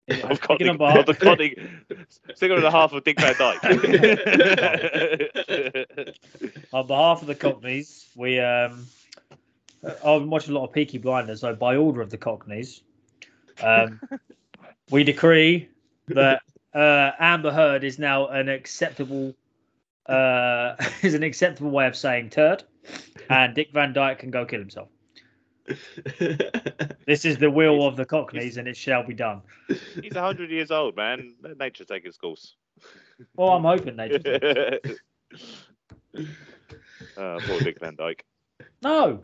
I 0.10 0.14
was 0.14 0.22
Of 0.22 0.36
speaking 0.36 0.38
Cockney, 0.38 0.68
on 0.68 0.78
behalf 0.78 0.98
of 0.98 1.06
the 1.06 1.14
Cockney, 1.14 1.56
sticker 2.34 2.54
and 2.54 2.64
a 2.64 2.70
half 2.70 2.92
of 2.92 3.04
Dick 3.04 3.20
Van 3.20 3.34
Dyke. 3.38 3.64
on 6.72 6.86
behalf 6.86 7.22
of 7.22 7.28
the 7.28 7.34
Cockneys, 7.34 8.06
we 8.14 8.38
um, 8.38 8.86
I've 9.84 10.20
been 10.20 10.30
watching 10.30 10.54
a 10.54 10.58
lot 10.58 10.64
of 10.64 10.72
Peaky 10.72 10.98
Blinders, 10.98 11.40
so 11.40 11.54
by 11.54 11.76
order 11.76 12.00
of 12.00 12.10
the 12.10 12.18
Cockneys, 12.18 12.82
um, 13.62 14.00
we 14.90 15.04
decree 15.04 15.68
that 16.08 16.42
uh, 16.74 17.12
Amber 17.18 17.52
Heard 17.52 17.84
is 17.84 17.98
now 17.98 18.28
an 18.28 18.48
acceptable 18.48 19.34
uh, 20.08 20.76
is 21.02 21.14
an 21.14 21.22
acceptable 21.22 21.70
way 21.70 21.86
of 21.86 21.96
saying 21.96 22.30
turd, 22.30 22.64
and 23.30 23.54
Dick 23.54 23.70
Van 23.72 23.92
Dyke 23.92 24.18
can 24.18 24.30
go 24.30 24.44
kill 24.44 24.60
himself. 24.60 24.88
This 27.06 27.24
is 27.24 27.38
the 27.38 27.50
will 27.50 27.86
of 27.86 27.96
the 27.96 28.04
Cockneys, 28.04 28.58
and 28.58 28.68
it 28.68 28.76
shall 28.76 29.02
be 29.02 29.14
done. 29.14 29.40
He's 30.02 30.14
hundred 30.14 30.50
years 30.50 30.70
old, 30.70 30.94
man. 30.94 31.34
Let 31.42 31.56
nature 31.56 31.84
take 31.84 32.04
its 32.04 32.18
course. 32.18 32.54
Well, 33.34 33.48
I'm 33.50 33.62
hoping 33.62 33.96
they. 33.96 34.18
do. 34.18 34.80
uh, 37.16 37.38
poor 37.46 37.60
Dick 37.60 37.80
Van 37.80 37.96
Dyke. 37.96 38.24
No, 38.82 39.20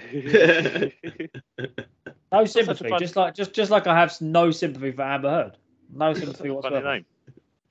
no 2.33 2.45
sympathy. 2.47 2.89
fun- 2.89 2.99
Just 2.99 3.17
like 3.17 3.35
just 3.35 3.53
just 3.53 3.71
like 3.71 3.87
I 3.87 3.99
have 3.99 4.19
no 4.23 4.51
sympathy 4.51 4.93
for 4.93 5.03
Amber 5.03 5.29
Heard. 5.31 5.57
No 5.93 6.15
sympathy 6.15 6.39
Funny 6.39 6.51
whatsoever. 6.51 7.01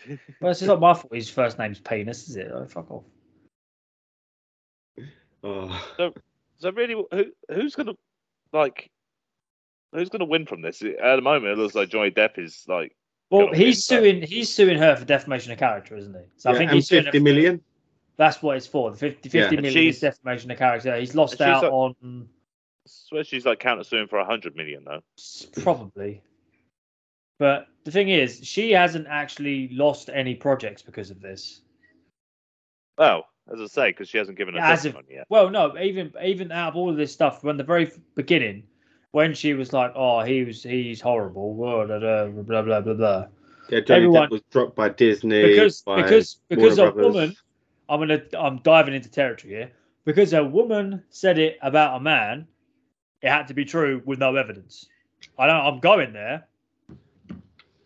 Name. 0.07 0.19
Well, 0.41 0.51
it's 0.51 0.61
not 0.61 0.79
my 0.79 0.93
fault. 0.93 1.13
His 1.13 1.29
first 1.29 1.57
name's 1.59 1.79
Penis, 1.79 2.29
is 2.29 2.35
it? 2.37 2.51
Oh, 2.53 2.65
fuck 2.65 2.89
off. 2.91 3.03
oh. 5.43 5.81
So 6.57 6.71
really, 6.71 6.93
who 7.11 7.25
who's 7.53 7.75
gonna 7.75 7.93
like? 8.51 8.89
Who's 9.91 10.09
gonna 10.09 10.25
win 10.25 10.45
from 10.45 10.61
this? 10.61 10.81
At 10.81 11.15
the 11.17 11.21
moment, 11.21 11.53
it 11.53 11.57
looks 11.61 11.75
like 11.75 11.89
Johnny 11.89 12.11
Depp 12.11 12.37
is 12.39 12.63
like. 12.67 12.95
Well, 13.29 13.51
he's 13.53 13.57
win, 13.57 13.69
but- 13.69 13.75
suing. 14.17 14.21
He's 14.21 14.53
suing 14.53 14.77
her 14.77 14.95
for 14.95 15.05
defamation 15.05 15.51
of 15.51 15.57
character, 15.59 15.97
isn't 15.97 16.13
he? 16.13 16.25
So 16.37 16.51
I 16.51 16.53
think 16.57 16.69
and 16.69 16.75
he's 16.75 16.87
suing 16.87 17.05
her 17.05 17.11
50 17.11 17.47
for- 17.57 17.59
That's 18.17 18.41
what 18.43 18.57
it's 18.57 18.67
for. 18.67 18.91
The 18.91 18.97
50, 18.97 19.29
50 19.29 19.55
Yeah. 19.55 19.61
million 19.61 19.87
is 19.89 19.99
defamation 19.99 20.51
of 20.51 20.57
character. 20.57 20.95
He's 20.97 21.15
lost 21.15 21.41
out 21.41 21.63
like- 21.63 21.71
on 21.71 22.29
I 22.85 22.89
swear 22.89 23.23
she's 23.23 23.45
like 23.45 23.59
counter 23.59 23.83
suing 23.83 24.07
for 24.07 24.19
a 24.19 24.25
hundred 24.25 24.55
million 24.55 24.83
though. 24.83 25.01
probably. 25.61 26.21
But 27.39 27.67
the 27.85 27.91
thing 27.91 28.09
is, 28.09 28.39
she 28.43 28.71
hasn't 28.71 29.07
actually 29.07 29.69
lost 29.71 30.09
any 30.13 30.35
projects 30.35 30.81
because 30.81 31.09
of 31.11 31.21
this. 31.21 31.61
Well, 32.97 33.25
as 33.53 33.59
I 33.59 33.65
say, 33.65 33.89
because 33.89 34.09
she 34.09 34.17
hasn't 34.17 34.37
given 34.37 34.55
a 34.55 34.61
As 34.61 34.85
if- 34.85 34.93
testimony 34.93 35.15
yet. 35.15 35.25
Well, 35.29 35.49
no, 35.49 35.77
even 35.77 36.13
even 36.23 36.51
out 36.51 36.69
of 36.69 36.75
all 36.75 36.89
of 36.89 36.97
this 36.97 37.11
stuff, 37.11 37.41
from 37.41 37.57
the 37.57 37.63
very 37.63 37.91
beginning, 38.15 38.63
when 39.11 39.33
she 39.33 39.53
was 39.53 39.73
like, 39.73 39.91
"Oh, 39.95 40.21
he 40.21 40.43
was 40.43 40.63
he's 40.63 41.01
horrible," 41.01 41.55
blah 41.55 41.85
blah 41.85 41.99
blah 41.99 42.27
blah 42.43 42.61
blah 42.61 42.81
blah. 42.81 42.93
blah. 42.93 43.25
Yeah, 43.69 43.79
Johnny 43.79 43.97
Everyone- 44.05 44.27
Depp 44.27 44.31
was 44.31 44.41
dropped 44.51 44.75
by 44.75 44.89
Disney. 44.89 45.41
because 45.47 45.81
by 45.81 46.01
because 46.03 46.37
because 46.49 46.77
a 46.77 46.91
Brothers. 46.91 47.05
woman 47.13 47.35
i'm 47.89 47.99
gonna 47.99 48.21
i'm 48.37 48.57
diving 48.59 48.93
into 48.93 49.09
territory 49.09 49.53
here 49.53 49.71
because 50.05 50.31
a 50.33 50.41
woman 50.43 51.03
said 51.09 51.37
it 51.37 51.57
about 51.61 51.97
a 51.97 51.99
man 51.99 52.47
it 53.21 53.29
had 53.29 53.45
to 53.47 53.53
be 53.53 53.65
true 53.65 54.01
with 54.05 54.19
no 54.19 54.35
evidence 54.37 54.85
i 55.37 55.45
don't 55.45 55.65
i'm 55.65 55.79
going 55.79 56.13
there 56.13 56.47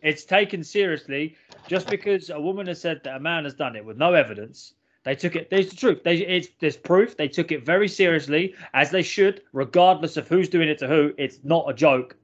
it's 0.02 0.24
taken 0.26 0.64
seriously 0.64 1.36
just 1.68 1.88
because 1.90 2.30
a 2.30 2.40
woman 2.40 2.68
has 2.68 2.80
said 2.80 3.02
that 3.04 3.16
a 3.16 3.20
man 3.20 3.44
has 3.44 3.54
done 3.54 3.76
it 3.76 3.84
with 3.86 3.98
no 3.98 4.14
evidence 4.14 4.74
they 5.04 5.16
took 5.16 5.36
it 5.36 5.50
there's 5.50 5.70
the 5.70 5.76
truth 5.76 6.04
they 6.04 6.18
it's 6.18 6.50
there's 6.60 6.78
proof 6.78 7.16
they 7.18 7.28
took 7.28 7.52
it 7.52 7.66
very 7.66 7.88
seriously 7.88 8.54
as 8.74 8.92
they 8.92 9.02
should 9.02 9.42
regardless 9.54 10.18
of 10.18 10.28
who's 10.28 10.50
doing 10.50 10.70
it 10.70 10.78
to 10.78 10.88
who 10.88 11.14
it's 11.18 11.40
not 11.44 11.70
a 11.70 11.74
joke 11.74 12.16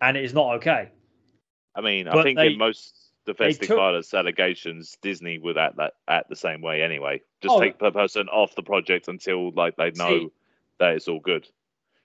and 0.00 0.16
it 0.16 0.24
is 0.24 0.34
not 0.34 0.54
okay 0.56 0.90
I 1.76 1.80
mean, 1.80 2.06
I 2.06 2.22
think 2.22 2.38
they- 2.38 2.52
in 2.52 2.58
most 2.58 3.10
domestic 3.26 3.66
took- 3.66 3.78
violence 3.78 4.14
allegations, 4.14 4.96
Disney 5.02 5.38
would 5.38 5.58
act 5.58 5.76
that 5.78 5.94
act 6.06 6.28
the 6.28 6.36
same 6.36 6.60
way 6.60 6.82
anyway. 6.82 7.20
Just 7.42 7.56
Oh. 7.56 7.60
take 7.60 7.78
the 7.80 7.90
person 7.90 8.28
off 8.28 8.54
the 8.54 8.62
project 8.62 9.08
until 9.08 9.50
like 9.50 9.74
they 9.74 9.90
know 9.90 10.08
See- 10.20 10.28
that 10.78 10.94
it's 10.94 11.08
all 11.08 11.18
good. 11.18 11.48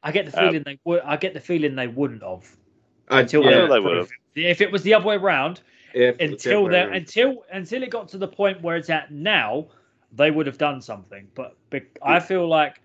i 0.01 0.11
get 0.11 0.25
the 0.31 0.41
Um, 0.41 0.47
feeling 0.47 0.63
they 0.63 0.79
would 0.85 1.01
i 1.01 1.17
get 1.17 1.33
the 1.35 1.39
feeling 1.39 1.75
they 1.75 1.85
wouldn't 1.87 2.23
have 2.23 2.47
until 3.09 3.43
yeah, 3.43 3.61
they 3.61 3.67
they 3.67 3.79
would've. 3.79 4.09
If 4.35 4.61
it 4.61 4.71
was 4.71 4.83
the 4.83 4.93
other 4.93 5.05
way 5.05 5.15
around, 5.15 5.61
if- 5.93 6.19
until 6.19 6.65
if- 6.67 6.71
there, 6.71 6.89
until 6.91 7.43
until 7.51 7.83
it 7.83 7.89
got 7.89 8.09
to 8.09 8.17
the 8.17 8.27
point 8.27 8.61
where 8.61 8.75
it's 8.77 8.89
at 8.89 9.11
now, 9.11 9.67
they 10.11 10.31
would 10.31 10.47
have 10.47 10.57
done 10.57 10.81
something. 10.81 11.27
But, 11.35 11.55
but 11.69 11.83
I 12.01 12.19
feel 12.19 12.47
like 12.47 12.81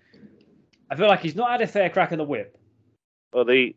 I 0.89 0.95
feel 0.95 1.07
like 1.07 1.21
he's 1.21 1.35
not 1.35 1.51
had 1.51 1.61
a 1.61 1.67
fair 1.67 1.89
crack 1.89 2.11
of 2.11 2.17
the 2.17 2.23
whip. 2.23 2.57
Well, 3.33 3.45
the 3.45 3.75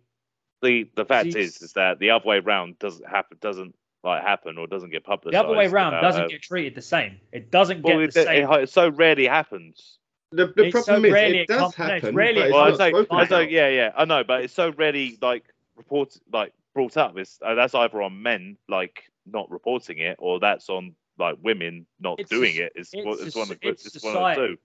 the 0.63 0.91
the 0.95 1.05
fact 1.05 1.27
She's- 1.27 1.57
is 1.57 1.63
is 1.63 1.73
that 1.75 1.99
the 1.99 2.11
other 2.11 2.27
way 2.27 2.41
round 2.41 2.79
doesn't 2.79 3.09
happen 3.09 3.39
doesn't 3.41 3.75
like 4.05 4.23
happen 4.23 4.59
or 4.59 4.67
doesn't 4.67 4.91
get 4.91 5.05
published. 5.05 5.33
The 5.33 5.41
other 5.45 5.57
way 5.57 5.67
around 5.67 5.95
uh, 5.95 6.01
doesn't 6.01 6.25
uh, 6.25 6.29
get 6.29 6.43
treated 6.43 6.75
the 6.75 6.83
same. 6.83 7.21
It 7.33 7.51
doesn't 7.51 7.83
get 7.83 7.85
Well, 7.85 7.99
the 7.99 8.05
it, 8.05 8.15
same. 8.15 8.51
it, 8.51 8.63
it 8.63 8.69
so 8.71 8.89
rarely 8.91 9.27
happens. 9.27 9.99
the, 10.31 10.47
the 10.55 10.65
It's 10.67 10.79
so 10.79 10.85
problem 10.85 11.05
is 11.07 11.15
it 11.15 11.35
it 11.37 11.49
does 11.49 11.75
comes- 11.75 11.79
no, 11.79 11.85
it's 11.95 12.03
happen. 12.05 12.15
rarely 12.15 12.41
but 12.41 12.47
it's 12.47 12.55
Well, 12.55 12.65
I 12.65 12.77
say, 12.77 13.07
I 13.11 13.27
say, 13.47 13.51
yeah, 13.51 13.69
yeah, 13.69 13.91
I 13.97 14.05
know, 14.05 14.23
but 14.25 14.43
it's 14.45 14.55
so 14.55 14.71
rarely 14.71 15.19
like 15.21 15.45
reported, 15.79 16.21
like 16.33 16.53
brought 16.75 16.97
up. 16.97 17.17
It's 17.17 17.39
uh, 17.45 17.55
that's 17.55 17.75
either 17.75 18.03
on 18.03 18.23
men 18.23 18.57
like 18.69 19.05
not 19.27 19.51
reporting 19.51 19.99
it, 19.99 20.17
or 20.19 20.41
that's 20.41 20.69
on 20.69 20.95
like 21.19 21.37
women 21.43 21.87
not 22.01 22.21
It's 22.21 22.31
doing 22.31 22.57
a- 22.59 22.63
it. 22.65 22.73
It's, 22.75 22.91
it's 22.93 23.07
a 23.07 23.27
it's 23.27 23.37
one 23.37 23.51
of 23.51 23.59
it's, 23.63 23.87
it's 23.87 24.05
one 24.05 24.17
of 24.17 24.37
two. 24.37 24.57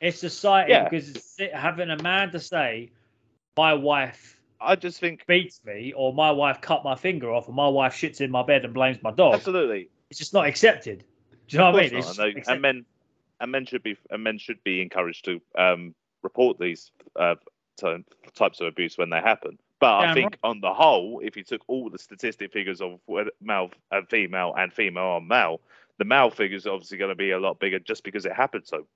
It's 0.00 0.18
society 0.20 0.72
Yeah. 0.72 0.84
because 0.88 1.08
it's 1.10 1.40
having 1.52 1.90
a 1.90 2.00
man 2.02 2.30
to 2.32 2.38
say, 2.40 2.90
"My 3.56 3.74
wife 3.74 4.36
I 4.60 4.76
just 4.76 5.00
think 5.00 5.26
beats 5.26 5.60
me," 5.64 5.92
or 5.96 6.12
"My 6.14 6.30
wife 6.30 6.60
cut 6.60 6.84
my 6.84 6.94
finger 6.94 7.32
off," 7.32 7.48
or 7.48 7.52
"My 7.52 7.68
wife 7.68 7.94
shits 7.94 8.20
in 8.20 8.30
my 8.30 8.42
bed 8.44 8.64
and 8.64 8.72
blames 8.74 9.02
my 9.02 9.10
dog." 9.10 9.34
absolutely. 9.34 9.88
It's 10.10 10.18
just 10.18 10.32
not 10.32 10.46
accepted. 10.46 11.04
Do 11.48 11.56
you 11.56 11.58
know 11.58 11.70
what 11.72 11.80
I 11.80 11.82
mean? 11.84 11.92
not, 11.92 11.98
It's 11.98 12.06
and, 12.08 12.16
just 12.16 12.18
they- 12.18 12.40
not 12.40 12.52
and 12.54 12.62
men 12.62 12.84
and 13.40 13.52
men 13.52 13.66
should 13.66 13.82
be 13.82 13.96
and 14.10 14.22
men 14.22 14.38
should 14.38 14.62
be 14.64 14.80
encouraged 14.82 15.24
to 15.26 15.40
um, 15.56 15.94
report 16.22 16.58
these 16.58 16.90
uh, 17.16 17.34
ty- 17.76 18.04
types 18.34 18.60
of 18.60 18.66
abuse 18.68 18.96
when 18.98 19.10
they 19.10 19.20
happen. 19.20 19.58
But 19.80 19.94
I 20.00 20.14
think 20.14 20.30
right. 20.32 20.38
on 20.50 20.60
the 20.60 20.72
whole, 20.74 21.20
if 21.22 21.36
you 21.36 21.44
took 21.44 21.60
all 21.68 21.88
the 21.88 21.98
statistic 21.98 22.52
figures 22.52 22.80
of 22.80 22.98
male 23.40 23.70
and 23.92 24.08
female 24.08 24.54
and 24.58 24.72
female 24.72 25.04
on 25.04 25.28
male, 25.28 25.60
the 25.98 26.04
male 26.04 26.30
figures 26.30 26.66
are 26.66 26.70
obviously 26.72 26.98
going 26.98 27.10
to 27.10 27.14
be 27.14 27.30
a 27.30 27.38
lot 27.38 27.60
bigger 27.60 27.78
just 27.78 28.02
because 28.02 28.26
it 28.26 28.32
happened 28.32 28.64
so 28.66 28.86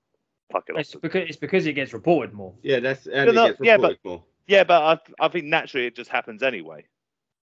fucking 0.51 0.77
It's 0.77 0.89
often. 0.89 0.99
because 1.01 1.29
it's 1.29 1.37
because 1.37 1.65
it 1.67 1.73
gets 1.73 1.93
reported 1.93 2.33
more. 2.33 2.53
Yeah, 2.63 2.79
that's 2.81 3.05
and 3.07 3.25
No, 3.27 3.31
it 3.31 3.35
no, 3.35 3.47
gets 3.47 3.59
yeah, 3.61 3.77
but- 3.77 3.97
more. 4.03 4.23
Yeah, 4.45 4.65
but 4.65 5.01
I 5.19 5.25
I 5.25 5.27
think 5.29 5.45
naturally 5.45 5.85
it 5.87 5.95
just 5.95 6.09
happens 6.09 6.43
anyway. 6.43 6.85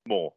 More. 0.07 0.33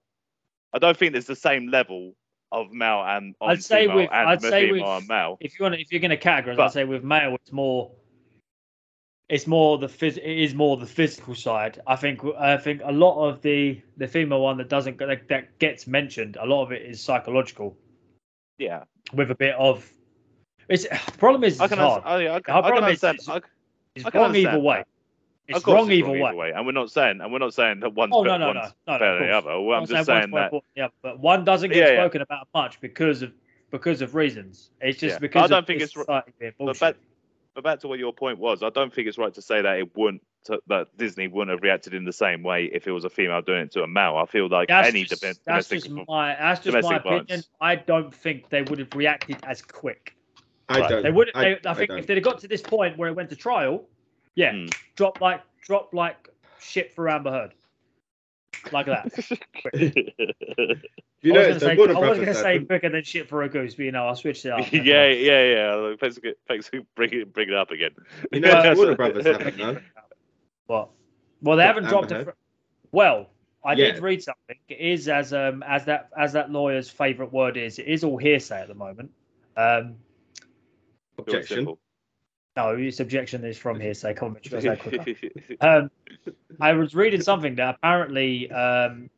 I 0.74 0.78
don't 0.78 0.96
think 0.96 1.14
there's 1.14 1.26
the 1.26 1.36
same 1.36 1.70
level 1.70 2.14
of 2.52 2.72
male 2.72 3.02
and 3.04 3.34
on 3.42 3.50
I'd 3.52 3.64
say 3.64 3.84
female 3.86 3.96
with- 3.96 4.10
and 4.12 4.30
I'd 4.30 4.42
say 4.44 4.68
female 4.68 4.74
with- 4.74 4.84
on 4.84 5.08
male. 5.08 5.38
If 5.40 5.58
you 5.58 5.64
want, 5.64 5.74
if 5.76 5.92
you're 5.92 6.02
going 6.02 6.12
to 6.12 6.18
categorize, 6.18 6.58
But- 6.58 6.66
I'd 6.68 6.72
say 6.74 6.84
with 6.84 7.04
male, 7.04 7.34
it's 7.34 7.52
more. 7.52 7.92
It's 9.32 9.48
more 9.48 9.78
the 9.78 9.88
phys- 9.88 10.18
It 10.18 10.44
is 10.44 10.54
more 10.54 10.76
the 10.76 10.86
physical 10.86 11.34
side. 11.36 11.82
I 11.88 11.96
think. 11.96 12.20
I 12.38 12.58
think 12.58 12.82
a 12.84 12.92
lot 12.92 13.28
of 13.28 13.42
the 13.42 13.82
the 13.96 14.08
female 14.08 14.42
one 14.42 14.58
that 14.58 14.68
doesn't 14.68 14.98
that, 14.98 15.28
that 15.30 15.58
gets 15.58 15.88
mentioned. 15.88 16.38
A 16.40 16.46
lot 16.46 16.64
of 16.64 16.72
it 16.74 16.82
is 16.82 17.02
psychological 17.02 17.78
Yeah, 18.58 18.84
with 19.14 19.32
a 19.32 19.36
bit 19.36 19.56
of. 19.56 19.90
It's 20.68 20.86
problem 21.18 21.46
is 21.46 21.62
I 21.62 21.68
can 21.70 21.78
hard. 21.78 22.04
I, 22.06 22.26
I, 22.26 22.28
Our 22.28 22.36
I 22.36 22.40
can 22.42 22.44
problem 22.62 22.84
is 22.92 23.04
understand. 23.04 23.16
it's- 23.20 23.30
I- 23.30 23.48
It's 23.96 24.06
I 24.06 24.20
wrong 24.20 24.36
either 24.36 24.60
way. 24.60 24.84
It's 25.48 25.58
of 25.58 25.64
course 25.64 25.76
wrong 25.76 25.92
it's 25.92 26.00
either 26.08 26.36
way. 26.36 26.52
and 26.52 26.66
we're 26.66 26.72
not 26.74 26.92
saying, 26.92 27.20
and 27.22 27.32
we're 27.32 27.40
not 27.40 27.54
saying 27.54 27.80
that 27.82 27.94
one's, 27.94 28.12
Oh 28.14 28.24
no 28.24 28.38
no 28.38 28.52
no 28.52 28.54
no, 28.54 28.62
no 28.88 28.98
better 29.00 29.18
than 29.20 29.28
the 29.28 29.34
other. 29.34 29.60
Well, 29.62 29.78
I'm 29.78 29.84
not 29.84 29.90
just 29.90 30.06
saying 30.08 30.22
saying 30.24 30.32
that. 30.32 30.44
important 30.46 30.64
than 30.76 30.82
the 30.82 30.86
other, 30.86 30.94
but 31.02 31.20
one 31.20 31.44
doesn't 31.46 31.70
get 31.72 31.78
Yeah, 31.78 31.92
yeah. 31.94 32.00
spoken 32.02 32.22
about 32.22 32.48
much 32.54 32.80
because 32.82 33.22
of 33.22 33.32
because 33.70 34.02
of 34.02 34.14
reasons. 34.16 34.72
It's 34.82 35.00
just 35.00 35.16
Yeah. 35.16 35.20
because 35.20 35.44
I 35.52 35.56
don't 35.56 35.66
think 35.68 35.82
it's 35.82 35.96
r- 35.96 36.04
society 36.04 36.32
But 36.58 36.98
but 37.54 37.64
back 37.64 37.80
to 37.82 37.88
what 37.88 38.00
your 38.00 38.14
point 38.14 38.40
was, 38.40 38.64
I 38.64 38.70
don't 38.70 38.94
think 38.94 39.08
it's 39.08 39.18
right 39.18 39.34
to 39.34 39.42
say 39.42 39.62
that 39.62 39.78
it 39.78 39.96
wouldn't 39.96 40.22
to, 40.46 40.60
that 40.68 40.88
Disney 40.98 41.28
wouldn't 41.28 41.52
have 41.52 41.62
reacted 41.62 41.94
in 41.94 42.04
the 42.04 42.14
same 42.14 42.42
way 42.42 42.66
if 42.74 42.88
it 42.88 42.92
was 42.92 43.06
a 43.06 43.10
female 43.10 43.42
doing 43.42 43.62
it 43.62 43.72
to 43.74 43.84
a 43.84 43.88
male. 43.88 44.18
I 44.18 44.26
feel 44.26 44.48
like 44.50 44.70
that's 44.70 44.88
any 44.88 45.04
just, 45.04 45.22
dom- 45.22 45.34
that's 45.46 45.70
just 45.70 45.90
my 45.90 46.36
that's 46.36 46.62
just 46.62 46.82
my 46.82 46.96
opinion. 46.98 47.26
violence. 47.28 47.50
I 47.60 47.76
don't 47.76 48.14
think 48.14 48.50
they 48.50 48.64
would 48.64 48.80
have 48.80 48.94
reacted 48.96 49.38
as 49.44 49.62
quick. 49.62 50.16
I 50.70 50.80
Right. 50.80 50.90
don't. 50.90 51.04
They 51.04 51.12
would. 51.12 51.32
I, 51.36 51.42
They, 51.42 51.50
I, 51.54 51.72
I 51.72 51.74
think 51.76 51.90
don't. 51.90 52.00
if 52.00 52.08
they'd 52.08 52.16
have 52.16 52.24
got 52.24 52.40
to 52.40 52.48
this 52.48 52.62
point 52.62 52.98
where 52.98 53.10
it 53.10 53.16
went 53.16 53.30
to 53.30 53.36
trial, 53.36 53.88
yeah, 54.36 54.54
Hmm. 54.54 54.68
drop 54.96 55.22
like 55.22 55.42
drop 55.62 55.94
like 55.94 56.30
shit 56.60 56.92
for 56.94 57.10
Amber 57.10 57.30
Heard, 57.32 57.54
like 58.72 58.86
that. 58.88 59.12
you 61.22 61.32
I 61.32 61.36
know, 61.36 61.40
was 61.40 61.48
gonna 61.48 61.60
say, 61.60 61.76
the 61.76 61.78
Warner 61.78 61.96
I 61.96 62.10
was 62.10 62.20
gonna 62.20 62.34
say 62.34 62.54
happened. 62.54 62.68
quicker 62.68 62.90
than 62.90 63.04
shit 63.04 63.30
for 63.30 63.44
a 63.44 63.50
goose, 63.50 63.76
but 63.76 63.86
you 63.86 63.92
know, 63.92 64.08
I'll 64.08 64.16
switch 64.16 64.46
it 64.46 64.52
up. 64.52 64.60
yeah, 64.72 65.08
yeah, 65.08 65.44
yeah. 65.44 65.76
Look, 65.76 66.00
Thanks 66.00 66.18
for, 66.18 66.32
thanks 66.48 66.68
for 66.68 66.80
bringing, 66.96 67.26
bringing 67.30 67.54
it 67.54 67.58
up 67.60 67.72
again. 67.72 67.92
You 68.32 68.42
know, 68.42 68.62
it's 68.64 68.78
Warner 68.78 68.96
Brothers 68.96 69.26
happened, 69.26 69.58
though. 69.60 69.78
What? 70.68 70.90
Well, 71.42 71.58
they 71.58 71.64
haven't 71.64 71.86
dropped 71.86 72.12
Amber 72.12 72.22
it. 72.22 72.26
Heard? 72.28 72.36
Well, 72.92 73.30
I 73.64 73.74
Yeah. 73.74 73.92
did 73.92 74.02
read 74.02 74.24
something. 74.24 74.56
It 74.70 74.80
is 74.80 75.08
as 75.08 75.34
um 75.34 75.64
as 75.64 75.86
that 75.86 76.10
as 76.18 76.34
that 76.34 76.52
lawyer's 76.52 76.90
favourite 76.90 77.32
word 77.32 77.58
is. 77.58 77.80
It 77.80 77.88
is 77.88 78.04
all 78.04 78.18
hearsay 78.18 78.62
at 78.62 78.68
the 78.68 78.76
moment. 78.76 79.12
Um, 79.56 79.96
Pure 81.24 81.38
Objection. 81.40 81.68
Simple. 82.56 82.74
no, 82.74 82.78
its 82.82 83.00
objection 83.00 83.44
is 83.46 83.58
from 83.58 83.80
hearsay. 83.80 84.14
Come 84.14 84.30
on, 84.30 84.34
Mitch, 84.34 84.50
go 84.52 84.60
say 84.60 84.70
it 84.74 84.80
quicker. 84.80 85.06
Um, 85.62 85.92
I 86.60 86.74
was 86.74 86.96
reading 86.96 87.22
something 87.22 87.56
that 87.56 87.76
apparently 87.76 88.52
um, 88.52 89.10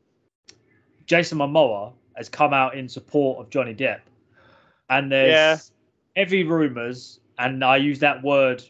Jason 1.05 1.37
Momoa 1.39 1.93
has 2.15 2.29
come 2.29 2.53
out 2.53 2.75
in 2.75 2.87
support 2.87 3.39
of 3.39 3.49
Johnny 3.49 3.73
Depp, 3.73 4.01
and 4.89 5.11
there's 5.11 5.31
Yeah. 5.31 5.57
heavy 6.15 6.43
rumors, 6.43 7.19
and 7.39 7.63
I 7.63 7.77
use 7.77 7.99
that 7.99 8.23
word 8.23 8.63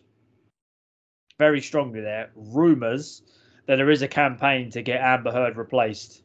very 1.40 1.62
strongly 1.62 2.02
there. 2.02 2.32
Rumors 2.36 3.24
that 3.66 3.78
there 3.78 3.90
is 3.90 4.02
a 4.02 4.08
campaign 4.08 4.70
to 4.72 4.82
get 4.82 5.02
Amber 5.02 5.32
Heard 5.32 5.58
replaced 5.58 6.22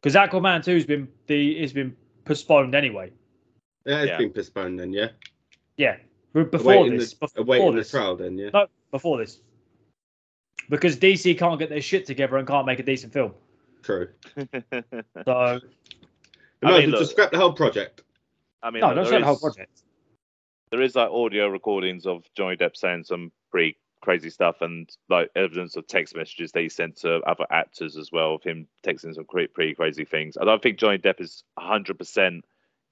because 0.00 0.14
Aquaman 0.14 0.62
Two 0.64 0.74
has 0.74 0.86
been 0.86 1.08
the 1.26 1.60
has 1.60 1.72
been 1.72 1.96
postponed 2.24 2.74
anyway. 2.74 3.10
Yeah, 3.84 4.02
it's 4.02 4.08
Yeah. 4.10 4.18
been 4.18 4.30
postponed 4.32 4.78
then, 4.78 4.92
yeah. 4.92 5.08
Yeah, 5.76 5.96
b- 5.96 6.02
before 6.32 6.74
awaiting 6.74 6.98
this, 6.98 7.12
the, 7.12 7.18
before 7.20 7.42
awaiting 7.42 7.74
the 7.76 7.84
trial 7.84 8.16
then, 8.16 8.38
yeah. 8.38 8.50
No, 8.52 8.66
before 8.90 9.18
this. 9.18 9.40
Because 10.70 10.96
DC 10.96 11.38
can't 11.38 11.58
get 11.58 11.68
their 11.68 11.80
shit 11.80 12.06
together 12.06 12.36
and 12.38 12.46
can't 12.46 12.66
make 12.66 12.78
a 12.78 12.82
decent 12.82 13.12
film. 13.12 13.34
True. 13.82 14.08
So 15.24 15.32
I 15.32 15.60
No, 16.62 16.78
mean, 16.78 16.90
just 16.90 17.00
look- 17.00 17.10
scrap 17.10 17.30
the 17.32 17.38
whole 17.38 17.52
project. 17.52 18.02
I 18.62 18.70
mean, 18.70 18.80
no, 18.80 18.88
look, 18.88 18.94
don't 18.96 19.04
there 19.04 19.12
show 19.14 19.18
the 19.20 19.26
whole 19.26 19.38
project. 19.38 19.82
there 20.70 20.80
is 20.82 20.94
like 20.94 21.10
audio 21.10 21.48
recordings 21.48 22.06
of 22.06 22.22
Johnny 22.36 22.56
Depp 22.56 22.76
saying 22.76 23.02
some 23.04 23.32
pretty 23.50 23.76
crazy 24.00 24.30
stuff 24.30 24.62
and 24.62 24.88
like 25.08 25.30
evidence 25.34 25.74
of 25.76 25.86
text 25.88 26.14
messages 26.16 26.52
that 26.52 26.60
he 26.60 26.68
sent 26.68 26.96
to 26.98 27.16
other 27.22 27.44
actors 27.50 27.96
as 27.96 28.10
well 28.12 28.36
of 28.36 28.42
him 28.44 28.68
texting 28.84 29.14
some 29.14 29.24
pretty, 29.24 29.48
pretty 29.48 29.74
crazy 29.74 30.04
things. 30.04 30.36
I 30.40 30.44
don't 30.44 30.62
think 30.62 30.78
Johnny 30.78 30.98
Depp 30.98 31.20
is 31.20 31.42
100% 31.58 32.40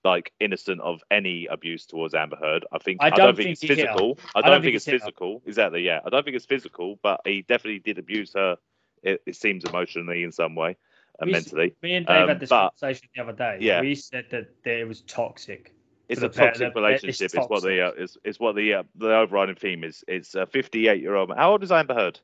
like 0.04 0.32
innocent 0.40 0.80
of 0.80 1.00
any 1.10 1.46
abuse 1.46 1.84
towards 1.86 2.14
Amber 2.14 2.36
Heard. 2.36 2.64
I 2.72 2.78
think 2.78 2.98
I 3.02 3.06
I 3.06 3.10
don't, 3.10 3.18
don't 3.18 3.36
think, 3.36 3.44
think 3.44 3.52
it's 3.52 3.60
he's 3.62 3.68
hit 3.70 3.78
her. 3.80 3.92
physical. 3.92 4.18
I 4.34 4.38
I 4.38 4.40
don't, 4.42 4.50
don't 4.50 4.62
think, 4.62 4.64
think 4.64 4.76
it's 4.76 4.84
he's 4.84 4.92
hit 4.92 5.00
her. 5.02 5.06
physical. 5.06 5.42
Exactly, 5.46 5.82
yeah. 5.82 6.00
I 6.04 6.10
don't 6.10 6.24
think 6.24 6.36
it's 6.36 6.46
physical, 6.46 6.98
but 7.02 7.20
he 7.24 7.42
definitely 7.42 7.80
did 7.80 7.98
abuse 7.98 8.32
her. 8.34 8.56
It, 9.02 9.22
it 9.26 9.36
seems 9.36 9.64
emotionally 9.64 10.22
in 10.24 10.32
some 10.32 10.54
way 10.54 10.76
and 11.20 11.28
We- 11.28 11.32
mentally. 11.32 11.74
Me 11.82 11.94
and 11.94 12.06
Dave 12.06 12.22
Um, 12.22 12.28
had 12.28 12.40
this 12.40 12.50
but- 12.50 12.70
conversation 12.78 13.08
the 13.14 13.22
other 13.22 13.32
day. 13.32 13.58
Yeah. 13.60 13.80
We 13.80 13.94
said 13.94 14.26
that, 14.30 14.48
that 14.64 14.78
it 14.80 14.88
was 14.88 15.02
toxic. 15.02 15.72
It's 16.08 16.22
a 16.22 16.28
toxic 16.28 16.74
the- 16.74 16.80
relationship. 16.80 17.24
it's 17.26 17.34
It's 17.34 17.48
what 17.48 17.62
the 17.62 17.86
uh, 17.88 17.92
is 17.92 18.18
is 18.24 18.40
what 18.40 18.56
the 18.56 18.74
uh, 18.74 18.82
the 18.96 19.14
overriding 19.14 19.54
theme 19.54 19.84
is. 19.84 20.02
It's 20.08 20.34
a 20.34 20.44
58 20.46 21.00
year 21.00 21.14
old. 21.14 21.30
How 21.36 21.52
old 21.52 21.62
is 21.62 21.70
Amber 21.72 21.94
Heard? 21.94 22.18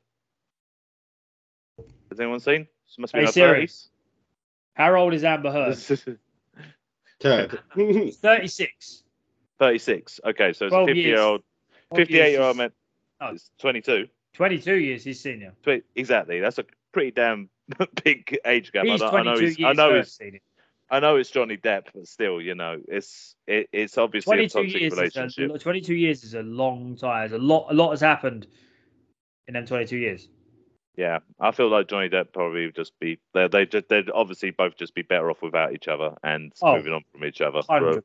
Has 2.09 2.19
anyone 2.19 2.39
seen? 2.39 2.67
She 2.87 3.01
must 3.01 3.13
be 3.13 3.19
Hey, 3.19 3.25
in 3.25 3.49
her 3.49 3.55
30s. 3.55 3.87
How 4.73 4.93
old 4.95 5.13
is 5.13 5.23
Amber 5.23 5.51
Heard? 5.51 5.77
Turd. 7.19 7.59
36. 7.75 9.03
36. 9.59 10.19
Okay, 10.25 10.53
so 10.53 10.65
it's 10.65 10.73
a 10.73 10.75
12 10.75 10.87
50 10.87 10.99
year 10.99 11.07
years. 11.09 11.19
old, 11.19 11.41
12 11.89 11.97
58 12.07 12.15
year 12.17 12.27
years 12.29 12.39
old 12.39 12.51
is- 12.51 12.57
man. 12.57 12.71
Oh. 13.19 13.27
It's 13.33 13.49
22. 13.59 14.07
22 14.33 14.75
years 14.75 15.03
he's 15.03 15.19
senior. 15.19 15.53
Twe- 15.63 15.81
Exactly. 15.95 16.39
That's 16.39 16.59
a 16.59 16.65
pretty 16.91 17.09
damn 17.11 17.49
big 18.03 18.37
age 18.45 18.71
gap. 18.71 18.85
He's 18.85 19.01
I, 19.01 19.05
know- 19.11 19.17
I 19.17 19.23
know 19.23 19.33
22 19.35 19.45
he's, 19.45 19.59
years 19.59 19.69
I 19.69 19.73
know 19.73 19.91
her 19.91 19.97
it's 19.99 20.11
senior. 20.17 20.39
I 20.89 20.99
know 21.01 21.15
it's 21.17 21.29
Johnny 21.31 21.57
Depp, 21.57 21.87
but 21.93 22.07
still, 22.07 22.39
you 22.39 22.55
know, 22.55 22.79
it's 22.87 23.35
it, 23.45 23.67
it's 23.73 23.97
obviously 23.97 24.45
a 24.45 24.49
22 24.49 24.59
toxic 24.63 24.81
years, 24.81 24.93
is 24.93 24.99
relationship. 24.99 25.55
a, 25.55 25.59
22 25.59 25.95
years 25.95 26.23
is 26.23 26.33
a 26.35 26.43
long 26.43 26.95
time. 26.95 27.27
There's 27.27 27.41
a 27.41 27.43
lot, 27.43 27.67
a 27.69 27.73
lot 27.73 27.89
has 27.91 27.99
happened 27.99 28.47
in 29.49 29.55
them 29.55 29.65
22 29.65 29.97
years. 29.97 30.29
Yeah, 30.97 31.19
I 31.39 31.51
feel 31.51 31.69
like 31.69 31.87
Johnny 31.87 32.09
Depp 32.09 32.33
probably 32.33 32.65
would 32.65 32.75
just 32.75 32.99
be 32.99 33.19
they 33.33 33.47
they 33.47 33.65
just 33.67 33.87
they'd 33.87 34.09
obviously 34.09 34.49
both 34.49 34.75
just 34.75 34.95
be 34.95 35.03
better 35.03 35.29
off 35.29 35.43
without 35.43 35.71
each 35.73 35.87
other 35.87 36.15
and 36.23 36.51
Oh, 36.61 36.75
moving 36.75 36.91
on 36.91 37.03
from 37.11 37.23
each 37.23 37.39
other. 37.39 37.59
100%. 37.61 38.01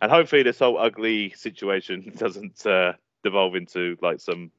And 0.00 0.10
hopefully 0.10 0.42
this 0.42 0.58
whole 0.58 0.78
ugly 0.78 1.30
situation 1.36 2.12
doesn't 2.18 2.64
uh, 2.66 2.94
devolve 3.22 3.56
into 3.56 3.98
like 4.00 4.20
some 4.20 4.50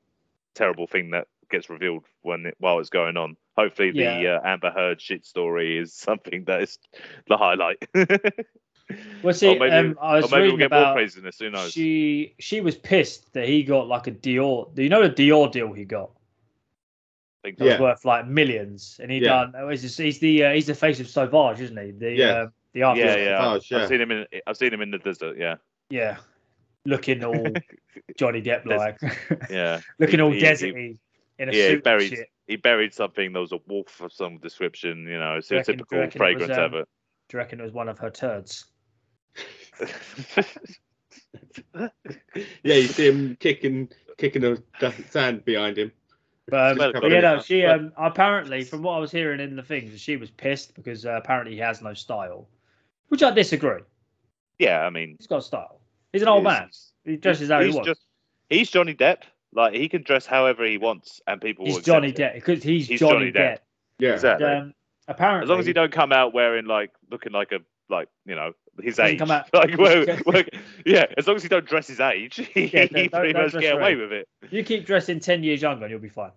terrible 0.54 0.86
thing 0.86 1.10
that 1.12 1.28
gets 1.50 1.72
revealed 1.72 2.04
when 2.22 2.46
it, 2.46 2.56
while 2.60 2.78
it's 2.80 2.90
going 2.92 3.18
on. 3.18 3.36
Hopefully 3.58 3.92
the 3.92 4.04
Yeah. 4.04 4.36
uh, 4.44 4.48
Amber 4.48 4.70
Heard 4.70 5.02
shit 5.02 5.26
story 5.26 5.80
is 5.80 5.92
something 6.08 6.44
that 6.46 6.62
is 6.62 6.78
the 7.28 7.38
highlight. 7.38 7.84
Well, 9.22 9.34
see, 9.36 9.48
or 9.50 9.60
maybe, 9.60 9.90
um, 9.90 9.98
I 10.02 10.16
was 10.16 10.32
we'll 10.32 10.42
reading 10.42 10.58
get 10.58 10.72
more 10.72 10.82
about 10.82 10.96
craziness. 10.96 11.38
Who 11.40 11.52
knows? 11.52 11.72
she 11.72 12.34
she 12.40 12.60
was 12.60 12.76
pissed 12.76 13.32
that 13.34 13.48
he 13.48 13.62
got 13.62 13.88
like 13.88 14.08
a 14.08 14.12
Dior. 14.12 14.74
Do 14.74 14.82
you 14.82 14.90
know 14.90 15.08
the 15.08 15.14
Dior 15.14 15.52
deal 15.52 15.72
he 15.74 15.86
got? 15.86 16.10
I 17.43 17.47
think 17.47 17.58
That 17.60 17.63
was 17.65 17.73
Yeah. 17.75 17.82
worth 17.82 18.06
like 18.06 18.28
millions, 18.28 18.99
and 19.02 19.10
he 19.12 19.19
Yeah. 19.19 19.30
done. 19.30 19.54
oh, 19.58 19.69
He's, 19.69 19.82
just, 19.82 19.97
he's 19.97 20.19
the 20.19 20.43
uh, 20.45 20.54
he's 20.54 20.67
the 20.67 20.75
face 20.75 20.99
of 20.99 21.08
Sauvage, 21.08 21.62
isn't 21.62 21.78
he? 21.78 21.91
The 21.91 22.12
Yeah. 22.13 22.25
uh, 22.28 22.47
the 22.73 22.84
artist. 22.84 23.06
yeah, 23.06 23.15
yeah. 23.23 23.41
Sauvage, 23.41 23.71
yeah. 23.71 23.78
I've 23.78 23.88
seen 23.88 24.02
him 24.02 24.12
in. 24.12 24.25
I've 24.45 24.58
seen 24.58 24.73
him 24.73 24.82
in 24.82 24.91
the 24.91 24.97
desert. 24.99 25.38
Yeah, 25.38 25.56
yeah. 25.89 26.17
Looking 26.86 27.23
all 27.23 27.34
Johnny 28.17 28.41
Depp 28.41 28.65
like, 28.65 28.97
yeah. 29.49 29.80
looking 29.99 30.19
He- 30.19 30.23
all 30.23 30.32
he- 30.32 30.39
he- 30.39 30.45
deserty 30.45 30.97
in 31.39 31.49
a 31.49 31.52
yeah, 31.54 31.67
suit. 31.67 31.73
and 31.75 31.84
buried. 31.84 32.10
shit. 32.10 32.28
He 32.47 32.56
buried 32.58 32.93
something. 32.93 33.32
There 33.32 33.41
was 33.41 33.52
a 33.54 33.60
wolf 33.67 34.02
of 34.02 34.12
some 34.12 34.38
description. 34.39 35.04
You 35.08 35.19
know, 35.19 35.36
it's 35.38 35.49
a 35.52 35.56
reckon- 35.56 35.75
typical 35.78 35.99
reckon 35.99 36.04
it 36.04 36.08
was, 36.08 36.38
fragrance 36.38 36.58
um, 36.58 36.63
ever. 36.65 36.82
Do 36.84 37.38
you 37.38 37.38
reckon 37.38 37.60
it 37.60 37.63
was 37.63 37.73
one 37.73 37.88
of 37.89 37.99
her 37.99 38.10
turds? 38.10 38.65
Yeah, 41.73 42.75
you 42.75 42.88
see 42.88 43.08
him 43.08 43.38
kicking 43.39 43.89
kicking 44.17 44.41
the 44.41 44.62
the 44.80 44.91
sand 45.10 45.45
behind 45.45 45.78
him. 45.78 45.91
But, 46.50 46.80
um, 46.82 46.92
but 46.94 47.04
you 47.12 47.22
know, 47.22 47.40
she 47.42 47.66
um, 47.66 47.92
apparently, 47.98 48.64
from 48.64 48.82
what 48.84 48.94
I 48.94 49.00
was 49.00 49.12
hearing 49.12 49.40
in 49.40 49.56
the 49.56 49.64
things, 49.64 50.00
she 50.00 50.18
was 50.18 50.30
pissed 50.32 50.74
because 50.76 51.06
uh, 51.06 51.12
apparently 51.12 51.54
he 51.54 51.60
has 51.60 51.82
no 51.82 51.94
style, 51.94 52.48
which 53.10 53.24
I 53.24 53.32
disagree. 53.32 53.82
yeah, 54.58 54.82
I 54.82 54.90
mean, 54.90 55.16
He's 55.18 55.28
got 55.28 55.44
style. 55.44 55.80
He's 56.14 56.22
an 56.22 56.28
old 56.28 56.44
he's- 56.46 56.60
man. 56.60 56.70
He 57.06 57.18
dresses 57.18 57.50
how 57.50 57.60
he 57.60 57.68
he's 57.68 57.76
wants. 57.76 57.88
just 57.88 58.02
he's 58.50 58.70
Johnny 58.70 58.94
Depp. 58.94 59.24
Like 59.54 59.74
he 59.74 59.90
can 59.90 60.04
dress 60.04 60.26
however 60.26 60.64
he 60.66 60.78
wants, 60.78 61.22
and 61.26 61.42
people 61.42 61.66
he's 61.66 61.78
accept 61.78 61.88
Johnny. 61.88 62.14
Depp 62.14 62.34
because 62.36 62.62
he's, 62.62 62.88
He's 62.88 63.00
Johnny, 63.00 63.32
Johnny 63.32 63.32
Depp. 63.32 63.54
Depp. 63.54 63.60
Yeah. 64.00 64.14
Exactly. 64.14 64.46
Um, 64.48 64.74
apparently, 65.08 65.44
as 65.46 65.50
long 65.50 65.60
as 65.60 65.66
he 65.66 65.74
don't 65.74 65.92
come 65.92 66.12
out 66.12 66.34
wearing 66.34 66.66
like 66.66 66.92
looking 67.10 67.32
like 67.32 67.52
a 67.52 67.60
like 67.90 68.10
you 68.26 68.36
know 68.36 68.54
his 68.84 69.00
age. 69.00 69.20
come 69.20 69.32
out- 69.32 69.50
like 69.54 69.78
well, 69.78 70.06
well, 70.26 70.44
yeah, 70.86 71.06
as 71.18 71.28
long 71.28 71.36
as 71.36 71.44
he 71.44 71.50
don't 71.50 71.65
dress 71.65 71.88
his 71.88 72.00
age, 72.00 72.36
he, 72.54 72.65
Yeah, 72.68 72.86
he 72.86 73.08
don't- 73.08 73.12
pretty 73.12 73.34
much 73.34 73.54
get 73.54 73.76
away 73.76 73.96
with 73.96 74.12
it. 74.12 74.28
you 74.52 74.63
keep 74.63 74.86
dressing 74.86 75.20
ten 75.20 75.44
years 75.44 75.62
younger, 75.62 75.86
and 75.86 75.92
you'll 75.92 76.00
be 76.00 76.10
fine. 76.10 76.32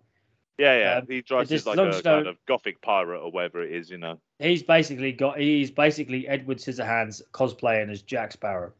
Yeah, 0.59 0.79
yeah. 0.79 0.99
Um, 0.99 1.07
he 1.09 1.23
dresses 1.23 1.49
just 1.65 1.67
like 1.67 1.79
a 1.79 2.03
kind 2.03 2.27
of 2.27 2.37
gothic 2.47 2.81
pirate 2.83 3.19
or 3.21 3.31
whatever 3.33 3.63
it 3.63 3.73
is, 3.73 3.91
you 3.91 3.99
know. 3.99 4.19
He's 4.39 4.63
basically 4.63 5.11
got. 5.13 5.39
He's 5.39 5.71
basically 5.71 6.29
Edward 6.29 6.59
Scissorhands 6.59 7.23
cosplaying 7.33 7.91
as 7.91 8.03
Jack 8.03 8.33
Sparrow. 8.33 8.73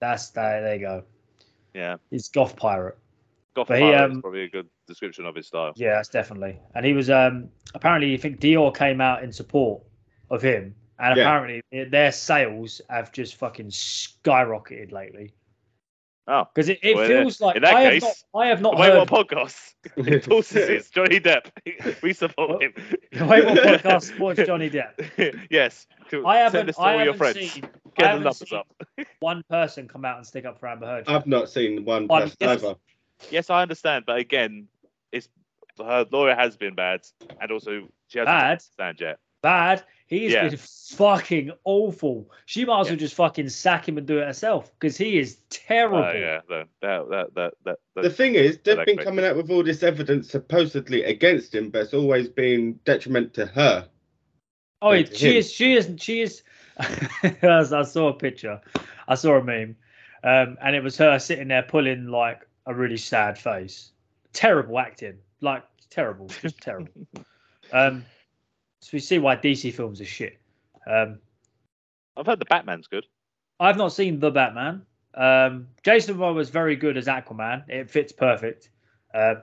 That's 0.00 0.30
that. 0.30 0.60
There 0.60 0.74
you 0.74 0.80
go. 0.80 1.04
Yeah, 1.72 1.96
He's 2.10 2.28
goth 2.28 2.56
pirate. 2.56 2.98
Goth 3.54 3.68
But 3.68 3.78
he, 3.78 3.84
pirate 3.84 4.10
is 4.10 4.14
um, 4.16 4.22
probably 4.22 4.42
a 4.42 4.48
good 4.48 4.68
description 4.88 5.24
of 5.24 5.36
his 5.36 5.46
style. 5.46 5.72
Yeah, 5.76 5.94
that's 5.94 6.08
definitely. 6.08 6.58
And 6.74 6.84
he 6.84 6.92
was 6.94 7.08
um 7.10 7.48
apparently 7.74 8.12
I 8.12 8.16
think 8.16 8.40
Dior 8.40 8.76
came 8.76 9.00
out 9.00 9.22
in 9.22 9.32
support 9.32 9.82
of 10.30 10.42
him, 10.42 10.74
and 11.00 11.16
Yeah. 11.16 11.22
apparently 11.24 11.62
their 11.90 12.12
sales 12.12 12.80
have 12.88 13.10
just 13.12 13.36
fucking 13.36 13.68
skyrocketed 13.70 14.92
lately. 14.92 15.32
Oh, 16.28 16.44
Because 16.54 16.68
it, 16.68 16.78
it 16.82 16.94
Well, 16.94 17.04
in 17.04 17.10
feels 17.10 17.40
like 17.40 17.56
in 17.56 17.62
that 17.62 17.74
I 17.74 17.80
have 17.82 18.02
not 18.02 18.16
I 18.34 18.46
have 18.46 18.60
not 18.60 18.78
Wait, 18.78 18.90
heard 18.92 19.10
what 19.10 19.28
podcast? 19.28 19.74
endorses 19.96 20.68
is 20.68 20.90
Johnny 20.90 21.18
Depp. 21.18 21.46
We 22.02 22.12
support 22.12 22.62
him. 22.62 22.72
the 23.12 23.24
Wait 23.24 23.44
What 23.44 23.58
podcast 23.82 24.02
supports 24.04 24.40
Johnny 24.46 24.70
Depp. 24.70 25.46
yes. 25.50 25.86
I 26.24 26.36
haven't 26.38 26.66
this 26.66 26.76
to 26.76 26.82
I 26.82 26.92
all 26.92 27.04
your 27.04 27.14
haven't 27.14 27.18
friends. 27.18 27.52
seen 27.52 27.64
I 27.64 27.68
the 28.02 28.06
haven't 28.06 28.22
numbers 28.24 28.48
seen 28.48 28.58
up. 28.58 28.68
one 29.20 29.42
person 29.48 29.88
come 29.88 30.04
out 30.04 30.18
and 30.18 30.26
stick 30.26 30.44
up 30.44 30.60
for 30.60 30.68
Amber 30.68 30.86
Heard. 30.86 31.08
I've 31.08 31.26
not 31.26 31.48
seen 31.50 31.84
one 31.84 32.06
One- 32.06 32.22
person 32.22 32.36
yes. 32.40 32.62
either. 32.62 32.74
Yes, 33.30 33.50
I 33.50 33.62
understand, 33.62 34.04
but 34.06 34.18
again, 34.18 34.68
it's 35.12 35.28
her 35.78 36.06
lawyer 36.10 36.34
has 36.34 36.56
been 36.56 36.74
bad, 36.74 37.00
and 37.40 37.50
also 37.50 37.88
she 38.08 38.18
hasn't 38.18 38.26
Bad? 38.26 38.62
stand 38.62 39.00
yet. 39.00 39.18
Bad. 39.42 39.82
He's 40.10 40.32
Yeah. 40.32 40.48
been 40.48 40.58
fucking 40.58 41.52
awful. 41.62 42.32
She 42.46 42.64
might 42.64 42.80
as 42.80 42.88
well 42.88 42.96
just 42.96 43.14
fucking 43.14 43.48
sack 43.48 43.88
him 43.88 43.96
and 43.96 44.04
do 44.08 44.18
it 44.18 44.26
herself 44.26 44.72
because 44.74 44.96
he 44.96 45.20
is 45.20 45.38
terrible. 45.50 45.98
Oh 45.98 46.12
yeah, 46.12 46.40
that 46.48 46.66
that 46.82 47.08
that 47.10 47.34
that, 47.36 47.54
that, 47.64 47.78
that 47.94 48.02
The 48.02 48.10
thing 48.10 48.34
is, 48.34 48.58
they've 48.64 48.76
been 48.84 48.96
crazy. 48.96 49.04
coming 49.04 49.24
out 49.24 49.36
with 49.36 49.48
all 49.52 49.62
this 49.62 49.84
evidence 49.84 50.28
supposedly 50.28 51.04
against 51.04 51.54
him, 51.54 51.70
but 51.70 51.82
it's 51.82 51.94
always 51.94 52.28
been 52.28 52.80
detriment 52.84 53.32
to 53.34 53.46
her. 53.46 53.88
Oh, 54.82 54.90
Thanks 54.90 55.10
it, 55.10 55.12
to 55.12 55.18
she 55.20 55.30
him. 55.30 55.36
is. 55.36 55.52
She 55.52 55.74
is. 55.74 55.90
She 55.98 56.20
is. 56.22 56.42
I 57.44 57.82
saw 57.84 58.08
a 58.08 58.12
picture. 58.14 58.60
I 59.06 59.14
saw 59.14 59.36
a 59.36 59.44
meme, 59.44 59.76
um, 60.24 60.58
and 60.60 60.74
it 60.74 60.82
was 60.82 60.96
her 60.98 61.20
sitting 61.20 61.46
there 61.48 61.62
pulling 61.62 62.08
like 62.08 62.48
a 62.66 62.74
really 62.74 62.96
sad 62.96 63.38
face. 63.38 63.92
Terrible 64.32 64.76
acting, 64.80 65.18
like 65.40 65.62
terrible, 65.88 66.26
just 66.42 66.58
terrible. 66.60 66.90
Um, 67.72 68.04
so 68.80 68.90
we 68.92 68.98
see 69.00 69.18
why 69.18 69.36
DC 69.36 69.72
films 69.72 70.00
are 70.00 70.04
shit. 70.06 70.38
Um, 70.86 71.18
I've 72.16 72.26
heard 72.26 72.38
the 72.40 72.44
Batman's 72.46 72.86
good. 72.86 73.06
I've 73.58 73.76
not 73.76 73.92
seen 73.92 74.18
the 74.20 74.30
Batman. 74.30 74.82
Um, 75.14 75.68
Jason 75.82 76.16
Momoa 76.16 76.34
was 76.34 76.50
very 76.50 76.76
good 76.76 76.96
as 76.96 77.06
Aquaman. 77.06 77.68
It 77.68 77.90
fits 77.90 78.12
perfect. 78.12 78.70
Uh, 79.14 79.36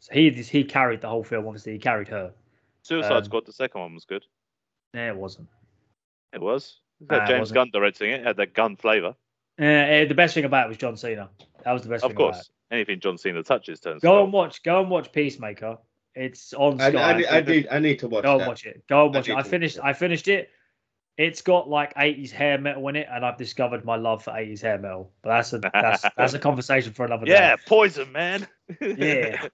so 0.00 0.12
he 0.14 0.30
he 0.30 0.64
carried 0.64 1.00
the 1.00 1.08
whole 1.08 1.24
film. 1.24 1.46
Obviously, 1.46 1.72
he 1.72 1.78
carried 1.78 2.08
her. 2.08 2.32
Suicide 2.82 3.12
Um, 3.12 3.24
Squad, 3.24 3.46
the 3.46 3.52
second 3.52 3.80
one 3.80 3.94
was 3.94 4.04
good. 4.04 4.24
Yeah, 4.94 5.08
it 5.10 5.16
wasn't. 5.16 5.48
It 6.32 6.40
was. 6.40 6.80
It 7.00 7.10
Nah, 7.10 7.20
had 7.20 7.30
it 7.30 7.36
James. 7.36 7.52
Gunn 7.52 7.70
directing 7.72 8.10
it. 8.10 8.20
It 8.20 8.26
had 8.26 8.36
that 8.36 8.54
gun 8.54 8.76
flavour. 8.76 9.14
Uh, 9.58 10.04
the 10.06 10.14
best 10.14 10.34
thing 10.34 10.44
about 10.44 10.66
it 10.66 10.68
was 10.68 10.76
John 10.78 10.96
Cena. 10.96 11.28
That 11.64 11.72
was 11.72 11.82
the 11.82 11.88
best 11.88 12.04
Of 12.04 12.10
thing 12.10 12.16
about 12.16 12.28
it. 12.28 12.32
course. 12.34 12.50
Anything 12.70 13.00
John 13.00 13.18
Cena 13.18 13.42
touches 13.42 13.80
turns. 13.80 14.02
Go 14.02 14.22
and 14.24 14.32
watch. 14.32 14.62
Go 14.62 14.80
and 14.80 14.90
watch 14.90 15.12
Peacemaker. 15.12 15.78
It's 16.16 16.52
on 16.54 16.80
I, 16.80 16.90
Sky. 16.90 17.22
I, 17.22 17.36
I 17.36 17.40
need 17.42 17.68
I 17.70 17.78
need 17.78 17.98
to 18.00 18.08
watch 18.08 18.22
go 18.24 18.32
and 18.32 18.40
that. 18.40 18.48
watch 18.48 18.64
it. 18.66 18.82
Go 18.88 19.06
and 19.06 19.14
I 19.14 19.18
watch 19.18 19.28
it. 19.28 19.36
I 19.36 19.42
finished. 19.42 19.76
it. 19.76 19.84
I 19.84 19.92
finished 19.92 20.28
it. 20.28 20.50
It's 21.18 21.40
got 21.40 21.68
like 21.68 21.94
80s 21.94 22.30
hair 22.30 22.58
metal 22.58 22.86
in 22.88 22.96
it, 22.96 23.06
and 23.10 23.24
I've 23.24 23.38
discovered 23.38 23.84
my 23.86 23.96
love 23.96 24.22
for 24.24 24.32
80s 24.32 24.60
hair 24.60 24.78
metal. 24.78 25.12
But 25.22 25.30
that's 25.36 25.52
a 25.52 25.60
that's 25.72 26.04
that's 26.16 26.34
a 26.34 26.38
conversation 26.38 26.92
for 26.92 27.04
another 27.04 27.26
day. 27.26 27.32
Yeah, 27.32 27.56
poison, 27.66 28.10
man. 28.12 28.46
Yeah. 28.80 29.46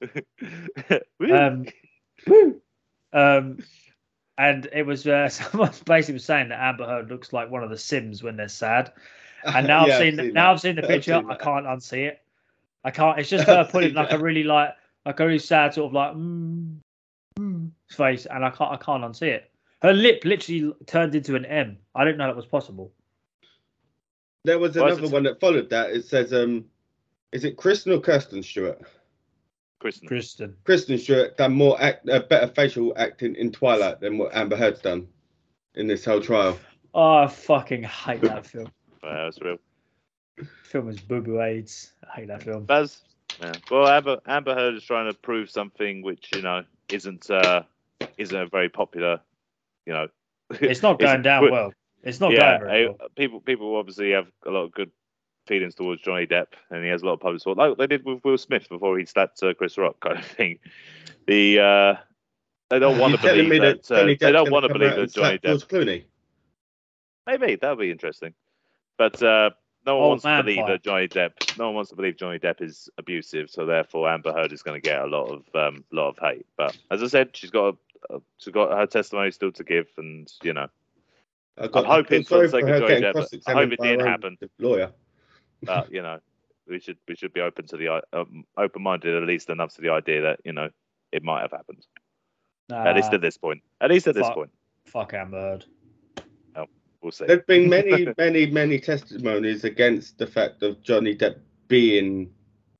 Um, 1.32 1.66
um, 3.12 3.58
and 4.38 4.68
it 4.72 4.84
was 4.84 5.06
uh, 5.06 5.28
someone 5.30 5.72
basically 5.86 6.14
was 6.14 6.24
saying 6.24 6.48
that 6.50 6.60
Amber 6.60 6.86
Heard 6.86 7.08
looks 7.10 7.32
like 7.32 7.50
one 7.50 7.62
of 7.62 7.70
the 7.70 7.78
Sims 7.78 8.22
when 8.22 8.36
they're 8.36 8.48
sad. 8.48 8.92
And 9.44 9.66
now 9.66 9.86
Yeah, 9.86 9.98
I've 9.98 10.00
seen, 10.14 10.32
now. 10.32 10.52
I've 10.52 10.60
seen 10.60 10.76
the 10.76 10.82
I've 10.82 10.88
picture. 10.88 11.14
seen 11.14 11.30
I 11.30 11.36
can't 11.36 11.66
unsee 11.66 12.08
it. 12.08 12.20
I 12.84 12.90
can't. 12.90 13.18
It's 13.18 13.28
just 13.30 13.48
I've 13.48 13.66
her 13.66 13.70
putting 13.72 13.90
seen 13.90 13.96
like 13.96 14.12
a 14.12 14.18
really 14.18 14.42
like 14.44 14.74
like 15.06 15.20
a 15.20 15.26
really 15.26 15.38
sad 15.38 15.72
sort 15.72 15.86
of 15.86 15.92
like 15.94 16.12
mm, 16.14 16.76
mm, 17.38 17.70
face, 17.88 18.26
and 18.26 18.44
I 18.44 18.50
can't 18.50 18.72
I 18.72 18.76
can't 18.76 19.04
unsee 19.04 19.28
it. 19.28 19.50
Her 19.80 19.92
lip 19.92 20.22
literally 20.24 20.74
turned 20.86 21.14
into 21.14 21.36
an 21.36 21.44
M. 21.44 21.78
I 21.94 22.04
didn't 22.04 22.18
know 22.18 22.26
that 22.26 22.36
was 22.36 22.46
possible. 22.46 22.92
There 24.44 24.58
was 24.58 24.76
another 24.76 25.04
it- 25.04 25.12
one 25.12 25.22
that 25.22 25.40
followed 25.40 25.70
that. 25.70 25.90
It 25.90 26.04
says, 26.04 26.32
um, 26.32 26.64
is 27.32 27.44
it 27.44 27.56
Kristen 27.56 27.92
or 27.92 28.00
Kirsten 28.00 28.42
Stewart? 28.42 28.80
Kristen. 29.78 30.08
Kristen. 30.08 30.56
Kristen 30.64 30.98
Stewart 30.98 31.36
done 31.36 31.52
more 31.52 31.80
act, 31.80 32.08
uh, 32.08 32.20
better 32.20 32.48
facial 32.48 32.92
acting 32.96 33.36
in 33.36 33.52
Twilight 33.52 34.00
than 34.00 34.18
what 34.18 34.34
Amber 34.34 34.56
Heard's 34.56 34.80
done 34.80 35.06
in 35.74 35.86
this 35.86 36.04
whole 36.04 36.20
trial. 36.20 36.58
Oh, 36.94 37.16
I 37.18 37.26
fucking 37.26 37.82
hate 37.84 38.22
that 38.22 38.46
film. 38.46 38.68
Uh, 39.02 39.24
that's 39.24 39.40
real. 39.40 39.58
film 40.64 40.88
is 40.88 41.00
boo 41.00 41.20
boo 41.20 41.40
AIDS. 41.42 41.92
I 42.02 42.20
hate 42.20 42.28
that 42.28 42.42
film. 42.42 42.64
Baz. 42.64 43.02
Yeah. 43.40 43.52
Well, 43.70 43.88
Amber 43.88 44.18
Amber 44.26 44.54
Heard 44.54 44.74
is 44.74 44.84
trying 44.84 45.10
to 45.10 45.18
prove 45.18 45.50
something 45.50 46.02
which 46.02 46.28
you 46.34 46.42
know 46.42 46.64
isn't 46.88 47.30
uh 47.30 47.62
isn't 48.16 48.36
a 48.36 48.46
very 48.46 48.68
popular. 48.68 49.20
You 49.84 49.92
know. 49.92 50.08
It's 50.50 50.82
not 50.82 50.98
going 51.00 51.22
down 51.22 51.44
but- 51.44 51.52
well. 51.52 51.72
It's 52.02 52.20
not 52.20 52.30
yeah, 52.30 52.58
going 52.58 52.60
very 52.60 52.86
well. 52.88 53.08
people 53.16 53.40
people 53.40 53.76
obviously 53.76 54.12
have 54.12 54.28
a 54.46 54.50
lot 54.50 54.62
of 54.62 54.72
good 54.72 54.92
feelings 55.46 55.74
towards 55.74 56.02
Johnny 56.02 56.26
Depp, 56.26 56.48
and 56.70 56.84
he 56.84 56.90
has 56.90 57.02
a 57.02 57.06
lot 57.06 57.14
of 57.14 57.20
public 57.20 57.40
support, 57.40 57.58
like 57.58 57.78
they 57.78 57.86
did 57.86 58.04
with 58.04 58.24
Will 58.24 58.38
Smith 58.38 58.68
before 58.68 58.98
he 58.98 59.06
slapped 59.06 59.42
uh, 59.42 59.54
Chris 59.54 59.76
Rock, 59.76 59.98
kind 60.00 60.18
of 60.18 60.24
thing. 60.24 60.58
The 61.26 61.58
uh, 61.58 61.94
they 62.70 62.78
don't 62.78 62.98
want 62.98 63.16
to 63.16 63.20
believe 63.20 63.48
me 63.48 63.58
that, 63.58 63.90
uh, 63.90 64.00
Johnny 64.00 64.16
they 64.16 64.32
don't 64.32 64.50
want 64.50 64.66
to 64.66 64.72
believe 64.72 64.94
that 64.94 65.12
Johnny 65.12 65.38
Depp. 65.38 65.42
George 65.42 65.68
Clooney. 65.68 66.04
Maybe 67.26 67.56
that'll 67.56 67.76
be 67.76 67.90
interesting, 67.90 68.34
but 68.98 69.20
uh, 69.20 69.50
no 69.86 69.96
one 69.96 70.02
Old 70.02 70.10
wants 70.10 70.24
to 70.24 70.42
believe 70.42 70.56
fight. 70.56 70.66
that 70.66 70.82
Johnny 70.82 71.08
Depp. 71.08 71.56
No 71.58 71.66
one 71.66 71.76
wants 71.76 71.90
to 71.90 71.96
believe 71.96 72.16
Johnny 72.16 72.40
Depp 72.40 72.60
is 72.60 72.90
abusive, 72.98 73.48
so 73.48 73.66
therefore 73.66 74.08
Amber 74.08 74.32
Heard 74.32 74.52
is 74.52 74.62
going 74.62 74.80
to 74.80 74.86
get 74.86 75.00
a 75.00 75.06
lot 75.06 75.30
of 75.30 75.42
um, 75.54 75.84
lot 75.92 76.08
of 76.08 76.18
hate. 76.18 76.46
But 76.56 76.76
as 76.90 77.02
I 77.02 77.06
said, 77.06 77.36
she's 77.36 77.50
got 77.50 77.76
a, 78.10 78.18
she's 78.38 78.52
got 78.52 78.76
her 78.76 78.86
testimony 78.86 79.30
still 79.30 79.52
to 79.52 79.62
give, 79.64 79.86
and 79.96 80.30
you 80.42 80.52
know, 80.52 80.66
I 81.56 81.68
got- 81.68 81.84
I'm 81.84 81.90
hoping 81.90 82.18
I'm 82.18 82.24
for 82.24 82.42
the 82.42 82.48
sake 82.48 82.64
of 82.64 82.80
Johnny 82.80 83.00
Depp, 83.00 83.40
I 83.46 83.52
hope 83.52 83.72
it 83.72 83.80
didn't 83.80 84.06
happen. 84.06 84.36
Lawyer. 84.58 84.92
but 85.62 85.92
you 85.92 86.02
know, 86.02 86.18
we 86.68 86.80
should 86.80 86.98
we 87.06 87.14
should 87.14 87.32
be 87.32 87.40
open 87.40 87.66
to 87.68 87.76
the 87.76 88.02
um, 88.12 88.44
open 88.56 88.82
minded 88.82 89.14
at 89.14 89.22
least 89.22 89.50
enough 89.50 89.74
to 89.76 89.82
the 89.82 89.90
idea 89.90 90.22
that 90.22 90.40
you 90.44 90.52
know 90.52 90.68
it 91.12 91.22
might 91.22 91.42
have 91.42 91.52
happened. 91.52 91.86
at 92.70 92.96
least 92.96 93.12
at 93.12 93.20
this 93.20 93.38
point. 93.38 93.62
At 93.80 93.90
least 93.90 94.08
at 94.08 94.16
this 94.16 94.28
point, 94.34 94.50
fuck 94.84 95.14
Amber 95.14 95.40
Heard. 95.40 95.64
We'll 97.06 97.12
see. 97.12 97.24
There've 97.26 97.46
been 97.46 97.68
many, 97.70 98.08
many, 98.18 98.46
many 98.46 98.80
testimonies 98.80 99.62
against 99.64 100.18
the 100.18 100.26
fact 100.26 100.62
of 100.62 100.82
Johnny 100.82 101.14
Depp 101.16 101.36
being 101.68 102.30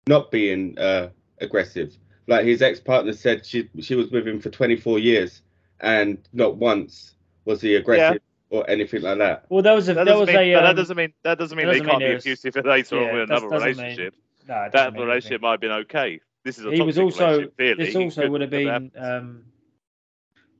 not 0.08 0.30
being 0.30 0.76
uh, 0.78 1.10
aggressive. 1.40 1.96
Like 2.26 2.44
his 2.44 2.60
ex-partner 2.60 3.12
said, 3.12 3.46
she 3.46 3.70
she 3.80 3.94
was 3.94 4.10
with 4.10 4.26
him 4.26 4.40
for 4.40 4.50
24 4.50 4.98
years, 4.98 5.42
and 5.80 6.18
not 6.32 6.56
once 6.56 7.14
was 7.44 7.60
he 7.60 7.76
aggressive 7.76 8.20
or 8.50 8.68
anything 8.68 9.02
like 9.02 9.18
that. 9.18 9.44
Well, 9.48 9.62
there 9.62 9.74
was 9.74 9.88
a 9.88 9.94
That 9.94 10.04
there 10.06 10.14
doesn't, 10.14 10.20
was 10.20 10.28
mean, 10.28 10.36
a 10.36 10.54
but 10.54 10.60
that 10.62 10.70
um, 10.70 10.76
doesn't 10.76 10.96
mean 10.96 11.12
that 11.22 11.38
doesn't 11.38 11.56
mean 11.56 11.66
that 11.66 11.72
they 11.74 11.78
doesn't 11.78 11.90
can't 11.90 11.98
mean 12.00 12.08
be 12.08 12.12
there's- 12.12 12.44
abusive 12.44 12.64
later 12.64 12.96
yeah, 12.96 13.02
on 13.08 13.18
with 13.18 13.28
that 13.28 13.38
another 13.38 13.48
doesn't 13.50 13.68
mean- 13.68 13.76
relationship. 13.76 14.14
no, 14.48 14.68
That 14.72 14.92
relationship 14.94 15.26
anything. 15.30 15.40
might 15.42 15.50
have 15.52 15.60
been 15.60 15.70
okay. 15.72 16.20
This 16.44 16.58
is 16.58 16.66
a 16.66 16.70
He 16.72 16.80
was 16.82 16.98
also 16.98 17.26
relationship, 17.28 17.78
this 17.78 17.94
also 17.96 18.28
would 18.28 18.40
have 18.40 18.52
have 18.52 18.92
been 18.92 18.92
um, 18.96 19.42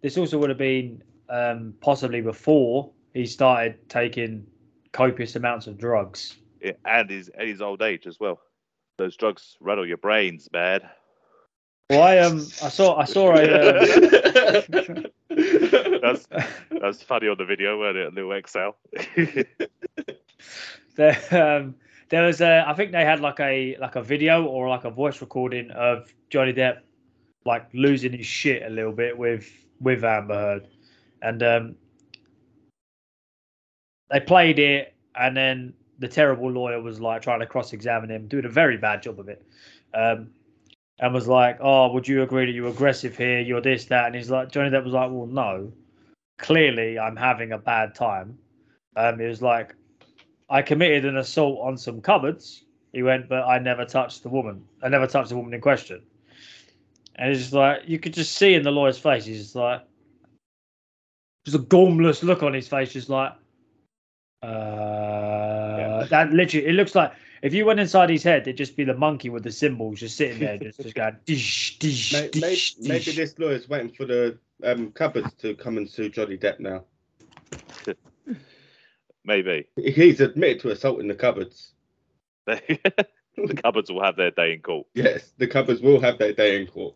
this 0.02 0.16
also 0.16 0.38
would 0.38 0.50
have 0.50 0.58
been 0.58 1.02
um, 1.28 1.74
possibly 1.80 2.20
before 2.20 2.92
he 3.16 3.26
started 3.26 3.88
taking 3.88 4.46
copious 4.92 5.36
amounts 5.36 5.66
of 5.66 5.78
drugs. 5.78 6.36
Yeah, 6.60 6.72
and 6.84 7.08
his 7.08 7.30
and 7.30 7.48
his 7.48 7.62
old 7.62 7.80
age 7.82 8.06
as 8.06 8.20
well. 8.20 8.40
Those 8.98 9.16
drugs 9.16 9.56
rattle 9.60 9.86
your 9.86 9.96
brains 9.96 10.48
bad. 10.48 10.88
Well, 11.88 12.02
I 12.02 12.18
um 12.18 12.38
I 12.62 12.68
saw 12.68 12.96
I 12.96 13.04
saw 13.04 13.34
a 13.34 13.44
um, 14.58 15.06
That's 16.02 16.26
that's 16.70 17.02
funny 17.02 17.28
on 17.28 17.38
the 17.38 17.46
video, 17.46 17.78
weren't 17.78 17.96
it? 17.96 18.06
A 18.08 18.10
little 18.10 18.32
Excel. 18.32 18.76
there, 20.96 21.18
um, 21.30 21.74
there 22.10 22.26
was 22.26 22.40
a 22.40 22.64
I 22.66 22.74
think 22.74 22.92
they 22.92 23.04
had 23.04 23.20
like 23.20 23.40
a 23.40 23.76
like 23.78 23.96
a 23.96 24.02
video 24.02 24.44
or 24.44 24.68
like 24.68 24.84
a 24.84 24.90
voice 24.90 25.22
recording 25.22 25.70
of 25.70 26.12
Johnny 26.28 26.52
Depp 26.52 26.80
like 27.46 27.68
losing 27.72 28.12
his 28.12 28.26
shit 28.26 28.62
a 28.62 28.68
little 28.68 28.92
bit 28.92 29.16
with 29.16 29.50
with 29.80 30.04
Amber 30.04 30.34
Heard, 30.34 30.68
and 31.22 31.42
um, 31.42 31.76
they 34.10 34.20
played 34.20 34.58
it, 34.58 34.94
and 35.14 35.36
then 35.36 35.74
the 35.98 36.08
terrible 36.08 36.50
lawyer 36.50 36.80
was 36.80 37.00
like 37.00 37.22
trying 37.22 37.40
to 37.40 37.46
cross-examine 37.46 38.10
him, 38.10 38.28
doing 38.28 38.44
a 38.44 38.50
very 38.50 38.76
bad 38.76 39.02
job 39.02 39.18
of 39.18 39.28
it, 39.28 39.42
um, 39.94 40.30
and 40.98 41.12
was 41.14 41.28
like, 41.28 41.58
"Oh, 41.60 41.92
would 41.92 42.06
you 42.06 42.22
agree 42.22 42.46
that 42.46 42.52
you're 42.52 42.68
aggressive 42.68 43.16
here? 43.16 43.40
You're 43.40 43.60
this, 43.60 43.86
that," 43.86 44.06
and 44.06 44.14
he's 44.14 44.30
like, 44.30 44.50
Johnny 44.50 44.70
Depp 44.70 44.84
was 44.84 44.92
like, 44.92 45.10
"Well, 45.10 45.26
no, 45.26 45.72
clearly 46.38 46.98
I'm 46.98 47.16
having 47.16 47.52
a 47.52 47.58
bad 47.58 47.94
time." 47.94 48.38
Um, 48.96 49.20
it 49.20 49.28
was 49.28 49.42
like, 49.42 49.74
I 50.48 50.62
committed 50.62 51.04
an 51.04 51.18
assault 51.18 51.60
on 51.62 51.76
some 51.76 52.00
cupboards. 52.00 52.64
He 52.92 53.02
went, 53.02 53.28
but 53.28 53.44
I 53.44 53.58
never 53.58 53.84
touched 53.84 54.22
the 54.22 54.30
woman. 54.30 54.64
I 54.82 54.88
never 54.88 55.06
touched 55.06 55.28
the 55.28 55.36
woman 55.36 55.52
in 55.52 55.60
question. 55.60 56.02
And 57.16 57.30
it's 57.30 57.40
just 57.40 57.52
like 57.52 57.82
you 57.86 57.98
could 57.98 58.14
just 58.14 58.36
see 58.36 58.54
in 58.54 58.62
the 58.62 58.70
lawyer's 58.70 58.98
face, 58.98 59.24
he's 59.24 59.42
just 59.42 59.54
like, 59.54 59.82
just 61.44 61.56
a 61.56 61.60
gormless 61.60 62.22
look 62.22 62.42
on 62.42 62.54
his 62.54 62.68
face, 62.68 62.92
just 62.92 63.08
like, 63.08 63.32
uh, 64.42 66.06
that 66.06 66.32
literally, 66.32 66.66
it 66.66 66.72
looks 66.72 66.94
like 66.94 67.12
if 67.42 67.54
you 67.54 67.64
went 67.64 67.80
inside 67.80 68.10
his 68.10 68.22
head, 68.22 68.42
it'd 68.42 68.56
just 68.56 68.76
be 68.76 68.84
the 68.84 68.94
monkey 68.94 69.30
with 69.30 69.42
the 69.42 69.52
cymbals 69.52 70.00
just 70.00 70.16
sitting 70.16 70.38
there, 70.38 70.58
just, 70.58 70.80
just 70.80 70.94
going, 70.94 71.16
dish, 71.24 71.78
dish, 71.78 72.12
May- 72.12 72.30
may- 72.40 72.50
dish, 72.50 72.76
maybe 72.80 73.04
dish. 73.04 73.16
this 73.16 73.38
lawyer's 73.38 73.68
waiting 73.68 73.90
for 73.90 74.04
the 74.04 74.38
um, 74.64 74.90
cupboards 74.92 75.32
to 75.34 75.54
come 75.54 75.76
and 75.76 75.88
sue 75.88 76.08
Johnny 76.08 76.36
Depp 76.36 76.60
now. 76.60 76.84
Maybe. 79.24 79.66
He's 79.76 80.20
admitted 80.20 80.60
to 80.60 80.70
assaulting 80.70 81.08
the 81.08 81.14
cupboards. 81.14 81.72
the 82.46 82.78
cupboards 83.62 83.90
will 83.90 84.02
have 84.02 84.16
their 84.16 84.30
day 84.30 84.54
in 84.54 84.60
court. 84.60 84.86
Yes, 84.94 85.32
the 85.36 85.48
cupboards 85.48 85.80
will 85.80 86.00
have 86.00 86.18
their 86.18 86.32
day 86.32 86.60
in 86.60 86.68
court. 86.68 86.94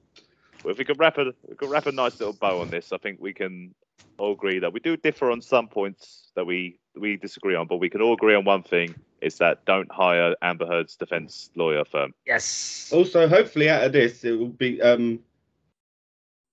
Well, 0.64 0.72
if 0.72 0.78
we 0.78 0.84
could 0.84 0.98
wrap 0.98 1.18
a 1.18 1.32
we 1.48 1.56
could 1.56 1.70
wrap 1.70 1.86
a 1.86 1.92
nice 1.92 2.20
little 2.20 2.32
bow 2.32 2.60
on 2.60 2.70
this, 2.70 2.92
I 2.92 2.98
think 2.98 3.18
we 3.20 3.32
can 3.32 3.74
all 4.18 4.32
agree 4.32 4.58
that 4.60 4.72
we 4.72 4.80
do 4.80 4.96
differ 4.96 5.30
on 5.30 5.40
some 5.40 5.68
points 5.68 6.30
that 6.36 6.44
we 6.44 6.79
we 6.96 7.16
disagree 7.16 7.54
on, 7.54 7.66
but 7.66 7.76
we 7.78 7.88
can 7.88 8.00
all 8.02 8.14
agree 8.14 8.34
on 8.34 8.44
one 8.44 8.62
thing: 8.62 8.94
is 9.20 9.38
that 9.38 9.64
don't 9.64 9.90
hire 9.92 10.34
Amber 10.42 10.66
Heard's 10.66 10.96
defense 10.96 11.50
lawyer 11.54 11.84
firm. 11.84 12.14
Yes. 12.26 12.90
Also, 12.92 13.28
hopefully, 13.28 13.68
out 13.68 13.84
of 13.84 13.92
this, 13.92 14.24
it 14.24 14.32
will 14.38 14.48
be 14.48 14.80
um, 14.82 15.20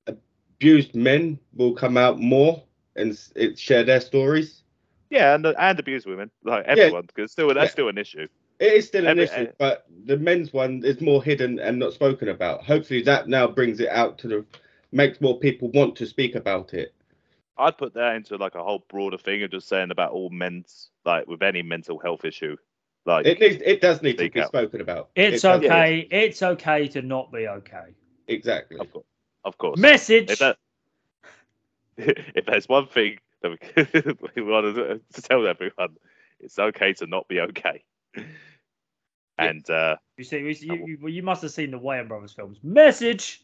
abused 0.08 0.96
men 0.96 1.40
will 1.56 1.74
come 1.74 1.98
out 1.98 2.20
more 2.20 2.64
and 2.96 3.20
it, 3.36 3.58
share 3.60 3.84
their 3.84 4.02
stories. 4.02 4.64
Yeah, 5.10 5.36
and 5.36 5.46
and 5.46 5.80
abuse 5.80 6.06
women, 6.06 6.30
like 6.44 6.66
everyone, 6.66 7.06
because 7.06 7.32
still 7.32 7.48
that's 7.48 7.58
Yeah. 7.68 7.72
still 7.72 7.90
an 7.90 7.98
issue. 7.98 8.28
It 8.60 8.74
is 8.74 8.88
still 8.88 9.06
an 9.08 9.20
Every- 9.20 9.24
issue, 9.26 9.52
but 9.60 9.86
the 10.06 10.18
men's 10.18 10.52
one 10.52 10.84
is 10.84 11.00
more 11.00 11.24
hidden 11.24 11.60
and 11.60 11.78
not 11.78 11.94
spoken 11.94 12.30
about. 12.30 12.64
Hopefully, 12.64 13.02
that 13.04 13.30
now 13.30 13.48
brings 13.48 13.80
it 13.80 13.90
out 13.90 14.18
to 14.20 14.28
the 14.28 14.46
makes 14.92 15.22
more 15.22 15.38
people 15.40 15.70
want 15.72 15.96
to 15.98 16.06
speak 16.06 16.36
about 16.36 16.74
it. 16.74 16.94
I'd 17.60 17.78
put 17.78 17.94
that 17.96 18.16
into 18.16 18.38
like 18.38 18.56
a 18.56 18.64
whole 18.64 18.86
broader 18.90 19.18
thing 19.18 19.44
of 19.44 19.52
just 19.52 19.68
saying 19.68 19.92
about 19.92 20.12
all 20.12 20.30
men's 20.30 20.90
like 21.06 21.28
with 21.28 21.42
any 21.44 21.62
mental 21.62 22.00
health 22.00 22.26
issue, 22.26 22.56
like 23.06 23.26
It 23.26 23.40
needs, 23.40 23.62
it 23.66 23.82
does 23.82 24.02
need 24.02 24.18
to 24.18 24.30
be 24.30 24.42
out. 24.42 24.48
spoken 24.50 24.82
about. 24.82 25.10
It's 25.16 25.44
It 25.44 25.48
does- 25.48 25.64
okay. 25.64 26.08
It's 26.12 26.42
okay 26.44 26.88
to 26.90 27.02
not 27.02 27.32
be 27.32 27.48
okay. 27.48 27.96
Exactly. 28.28 28.78
of 28.80 28.92
course, 28.92 29.06
of 29.46 29.58
course. 29.58 29.80
Message. 29.80 30.30
if 30.32 30.40
that 30.40 30.58
if 31.98 32.46
there's 32.46 32.68
one 32.70 32.88
thing 32.88 33.18
that 33.42 33.52
we, 33.52 34.42
we 34.44 34.50
want 34.52 34.76
to, 34.76 35.00
to 35.14 35.22
tell 35.22 35.48
everyone, 35.48 35.96
it's 36.40 36.60
okay 36.60 36.94
to 36.94 37.08
not 37.08 37.28
be 37.28 37.40
okay. 37.40 37.84
And 39.40 39.68
uh, 39.70 39.98
You 40.18 40.24
see, 40.24 40.40
you, 40.40 40.48
you, 40.76 40.98
you, 41.02 41.08
you 41.08 41.24
must 41.24 41.44
have 41.44 41.52
seen 41.52 41.70
the 41.72 41.80
Wayans 41.80 42.08
Brothers 42.08 42.34
films. 42.34 42.58
Message. 42.64 43.44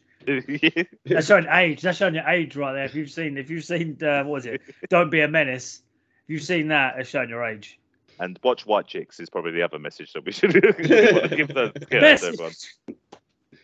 That's 1.06 1.28
showing 1.28 1.46
age. 1.52 1.82
That's 1.82 1.98
showing 1.98 2.16
your 2.16 2.28
age 2.28 2.56
right 2.56 2.74
there. 2.74 2.86
If 2.86 2.96
you've 2.96 3.10
seen, 3.12 3.38
if 3.38 3.50
you've 3.50 3.64
seen, 3.66 3.98
uh, 4.04 4.24
what 4.24 4.32
was 4.34 4.46
it? 4.46 4.62
Don't 4.90 5.10
be 5.10 5.22
a 5.22 5.28
menace. 5.28 5.82
If 6.26 6.30
you've 6.34 6.44
seen 6.44 6.68
that, 6.70 6.98
it's 7.00 7.10
showing 7.10 7.30
your 7.30 7.44
age. 7.44 7.80
and 8.20 8.40
watch 8.44 8.66
White 8.66 8.88
Chicks 8.88 9.20
is 9.20 9.30
probably 9.30 9.52
the 9.52 9.62
other 9.62 9.80
message 9.80 10.14
that 10.14 10.24
we 10.26 10.32
should 10.32 10.54
give 10.62 10.64
the 10.78 11.34
give 11.36 11.58
out 11.58 11.76
to 11.76 12.00
Message. 12.00 12.34
everyone. 12.34 12.54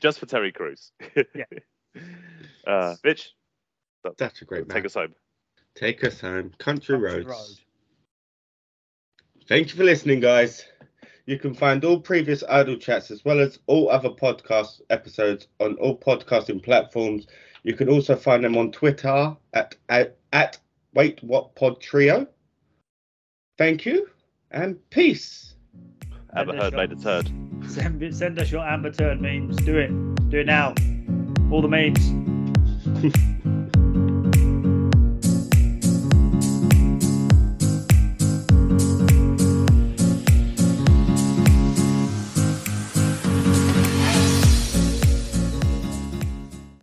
Just 0.01 0.19
for 0.19 0.25
Terry 0.25 0.51
Crews. 0.51 0.91
Yeah. 1.35 1.43
Uh, 2.67 2.95
Mitch, 3.03 3.31
That's 4.17 4.41
a 4.43 4.45
great 4.45 4.69
take 4.69 4.75
man. 4.75 4.85
us 4.85 4.93
home. 4.93 5.15
Take 5.75 6.03
us 6.03 6.21
home. 6.21 6.51
Country, 6.59 6.95
Country 6.95 6.97
roads. 6.97 7.25
Road. 7.27 7.57
Thank 9.47 9.71
you 9.71 9.75
for 9.75 9.83
listening, 9.83 10.19
guys. 10.19 10.63
You 11.29 11.37
can 11.37 11.53
find 11.53 11.85
all 11.85 11.99
previous 11.99 12.43
Idle 12.49 12.77
Chats 12.77 13.11
as 13.11 13.23
well 13.23 13.39
as 13.39 13.59
all 13.67 13.91
other 13.91 14.09
podcast 14.09 14.81
episodes 14.89 15.47
on 15.59 15.75
all 15.75 15.95
podcasting 15.95 16.63
platforms. 16.63 17.27
You 17.61 17.75
can 17.75 17.87
also 17.87 18.15
find 18.15 18.43
them 18.43 18.57
on 18.57 18.71
Twitter 18.71 19.37
at 19.53 19.75
at, 19.89 20.17
at 20.33 20.57
Wait 20.95 21.21
What 21.21 21.53
Pod 21.53 21.79
Trio. 21.81 22.25
Thank 23.59 23.85
you 23.85 24.09
and 24.49 24.77
peace. 24.89 25.53
Amber 26.35 26.55
Heard 26.55 26.73
made 26.73 26.93
a 26.93 26.95
turd. 26.95 27.31
Send, 27.67 28.15
send 28.15 28.39
us 28.39 28.51
your 28.51 28.67
Amber 28.67 28.89
Turd 28.89 29.21
memes. 29.21 29.57
Do 29.57 29.77
it. 29.77 29.91
Do 30.31 30.39
it 30.39 30.47
now. 30.47 30.73
All 31.51 31.61
the 31.61 31.67
memes. 31.67 31.99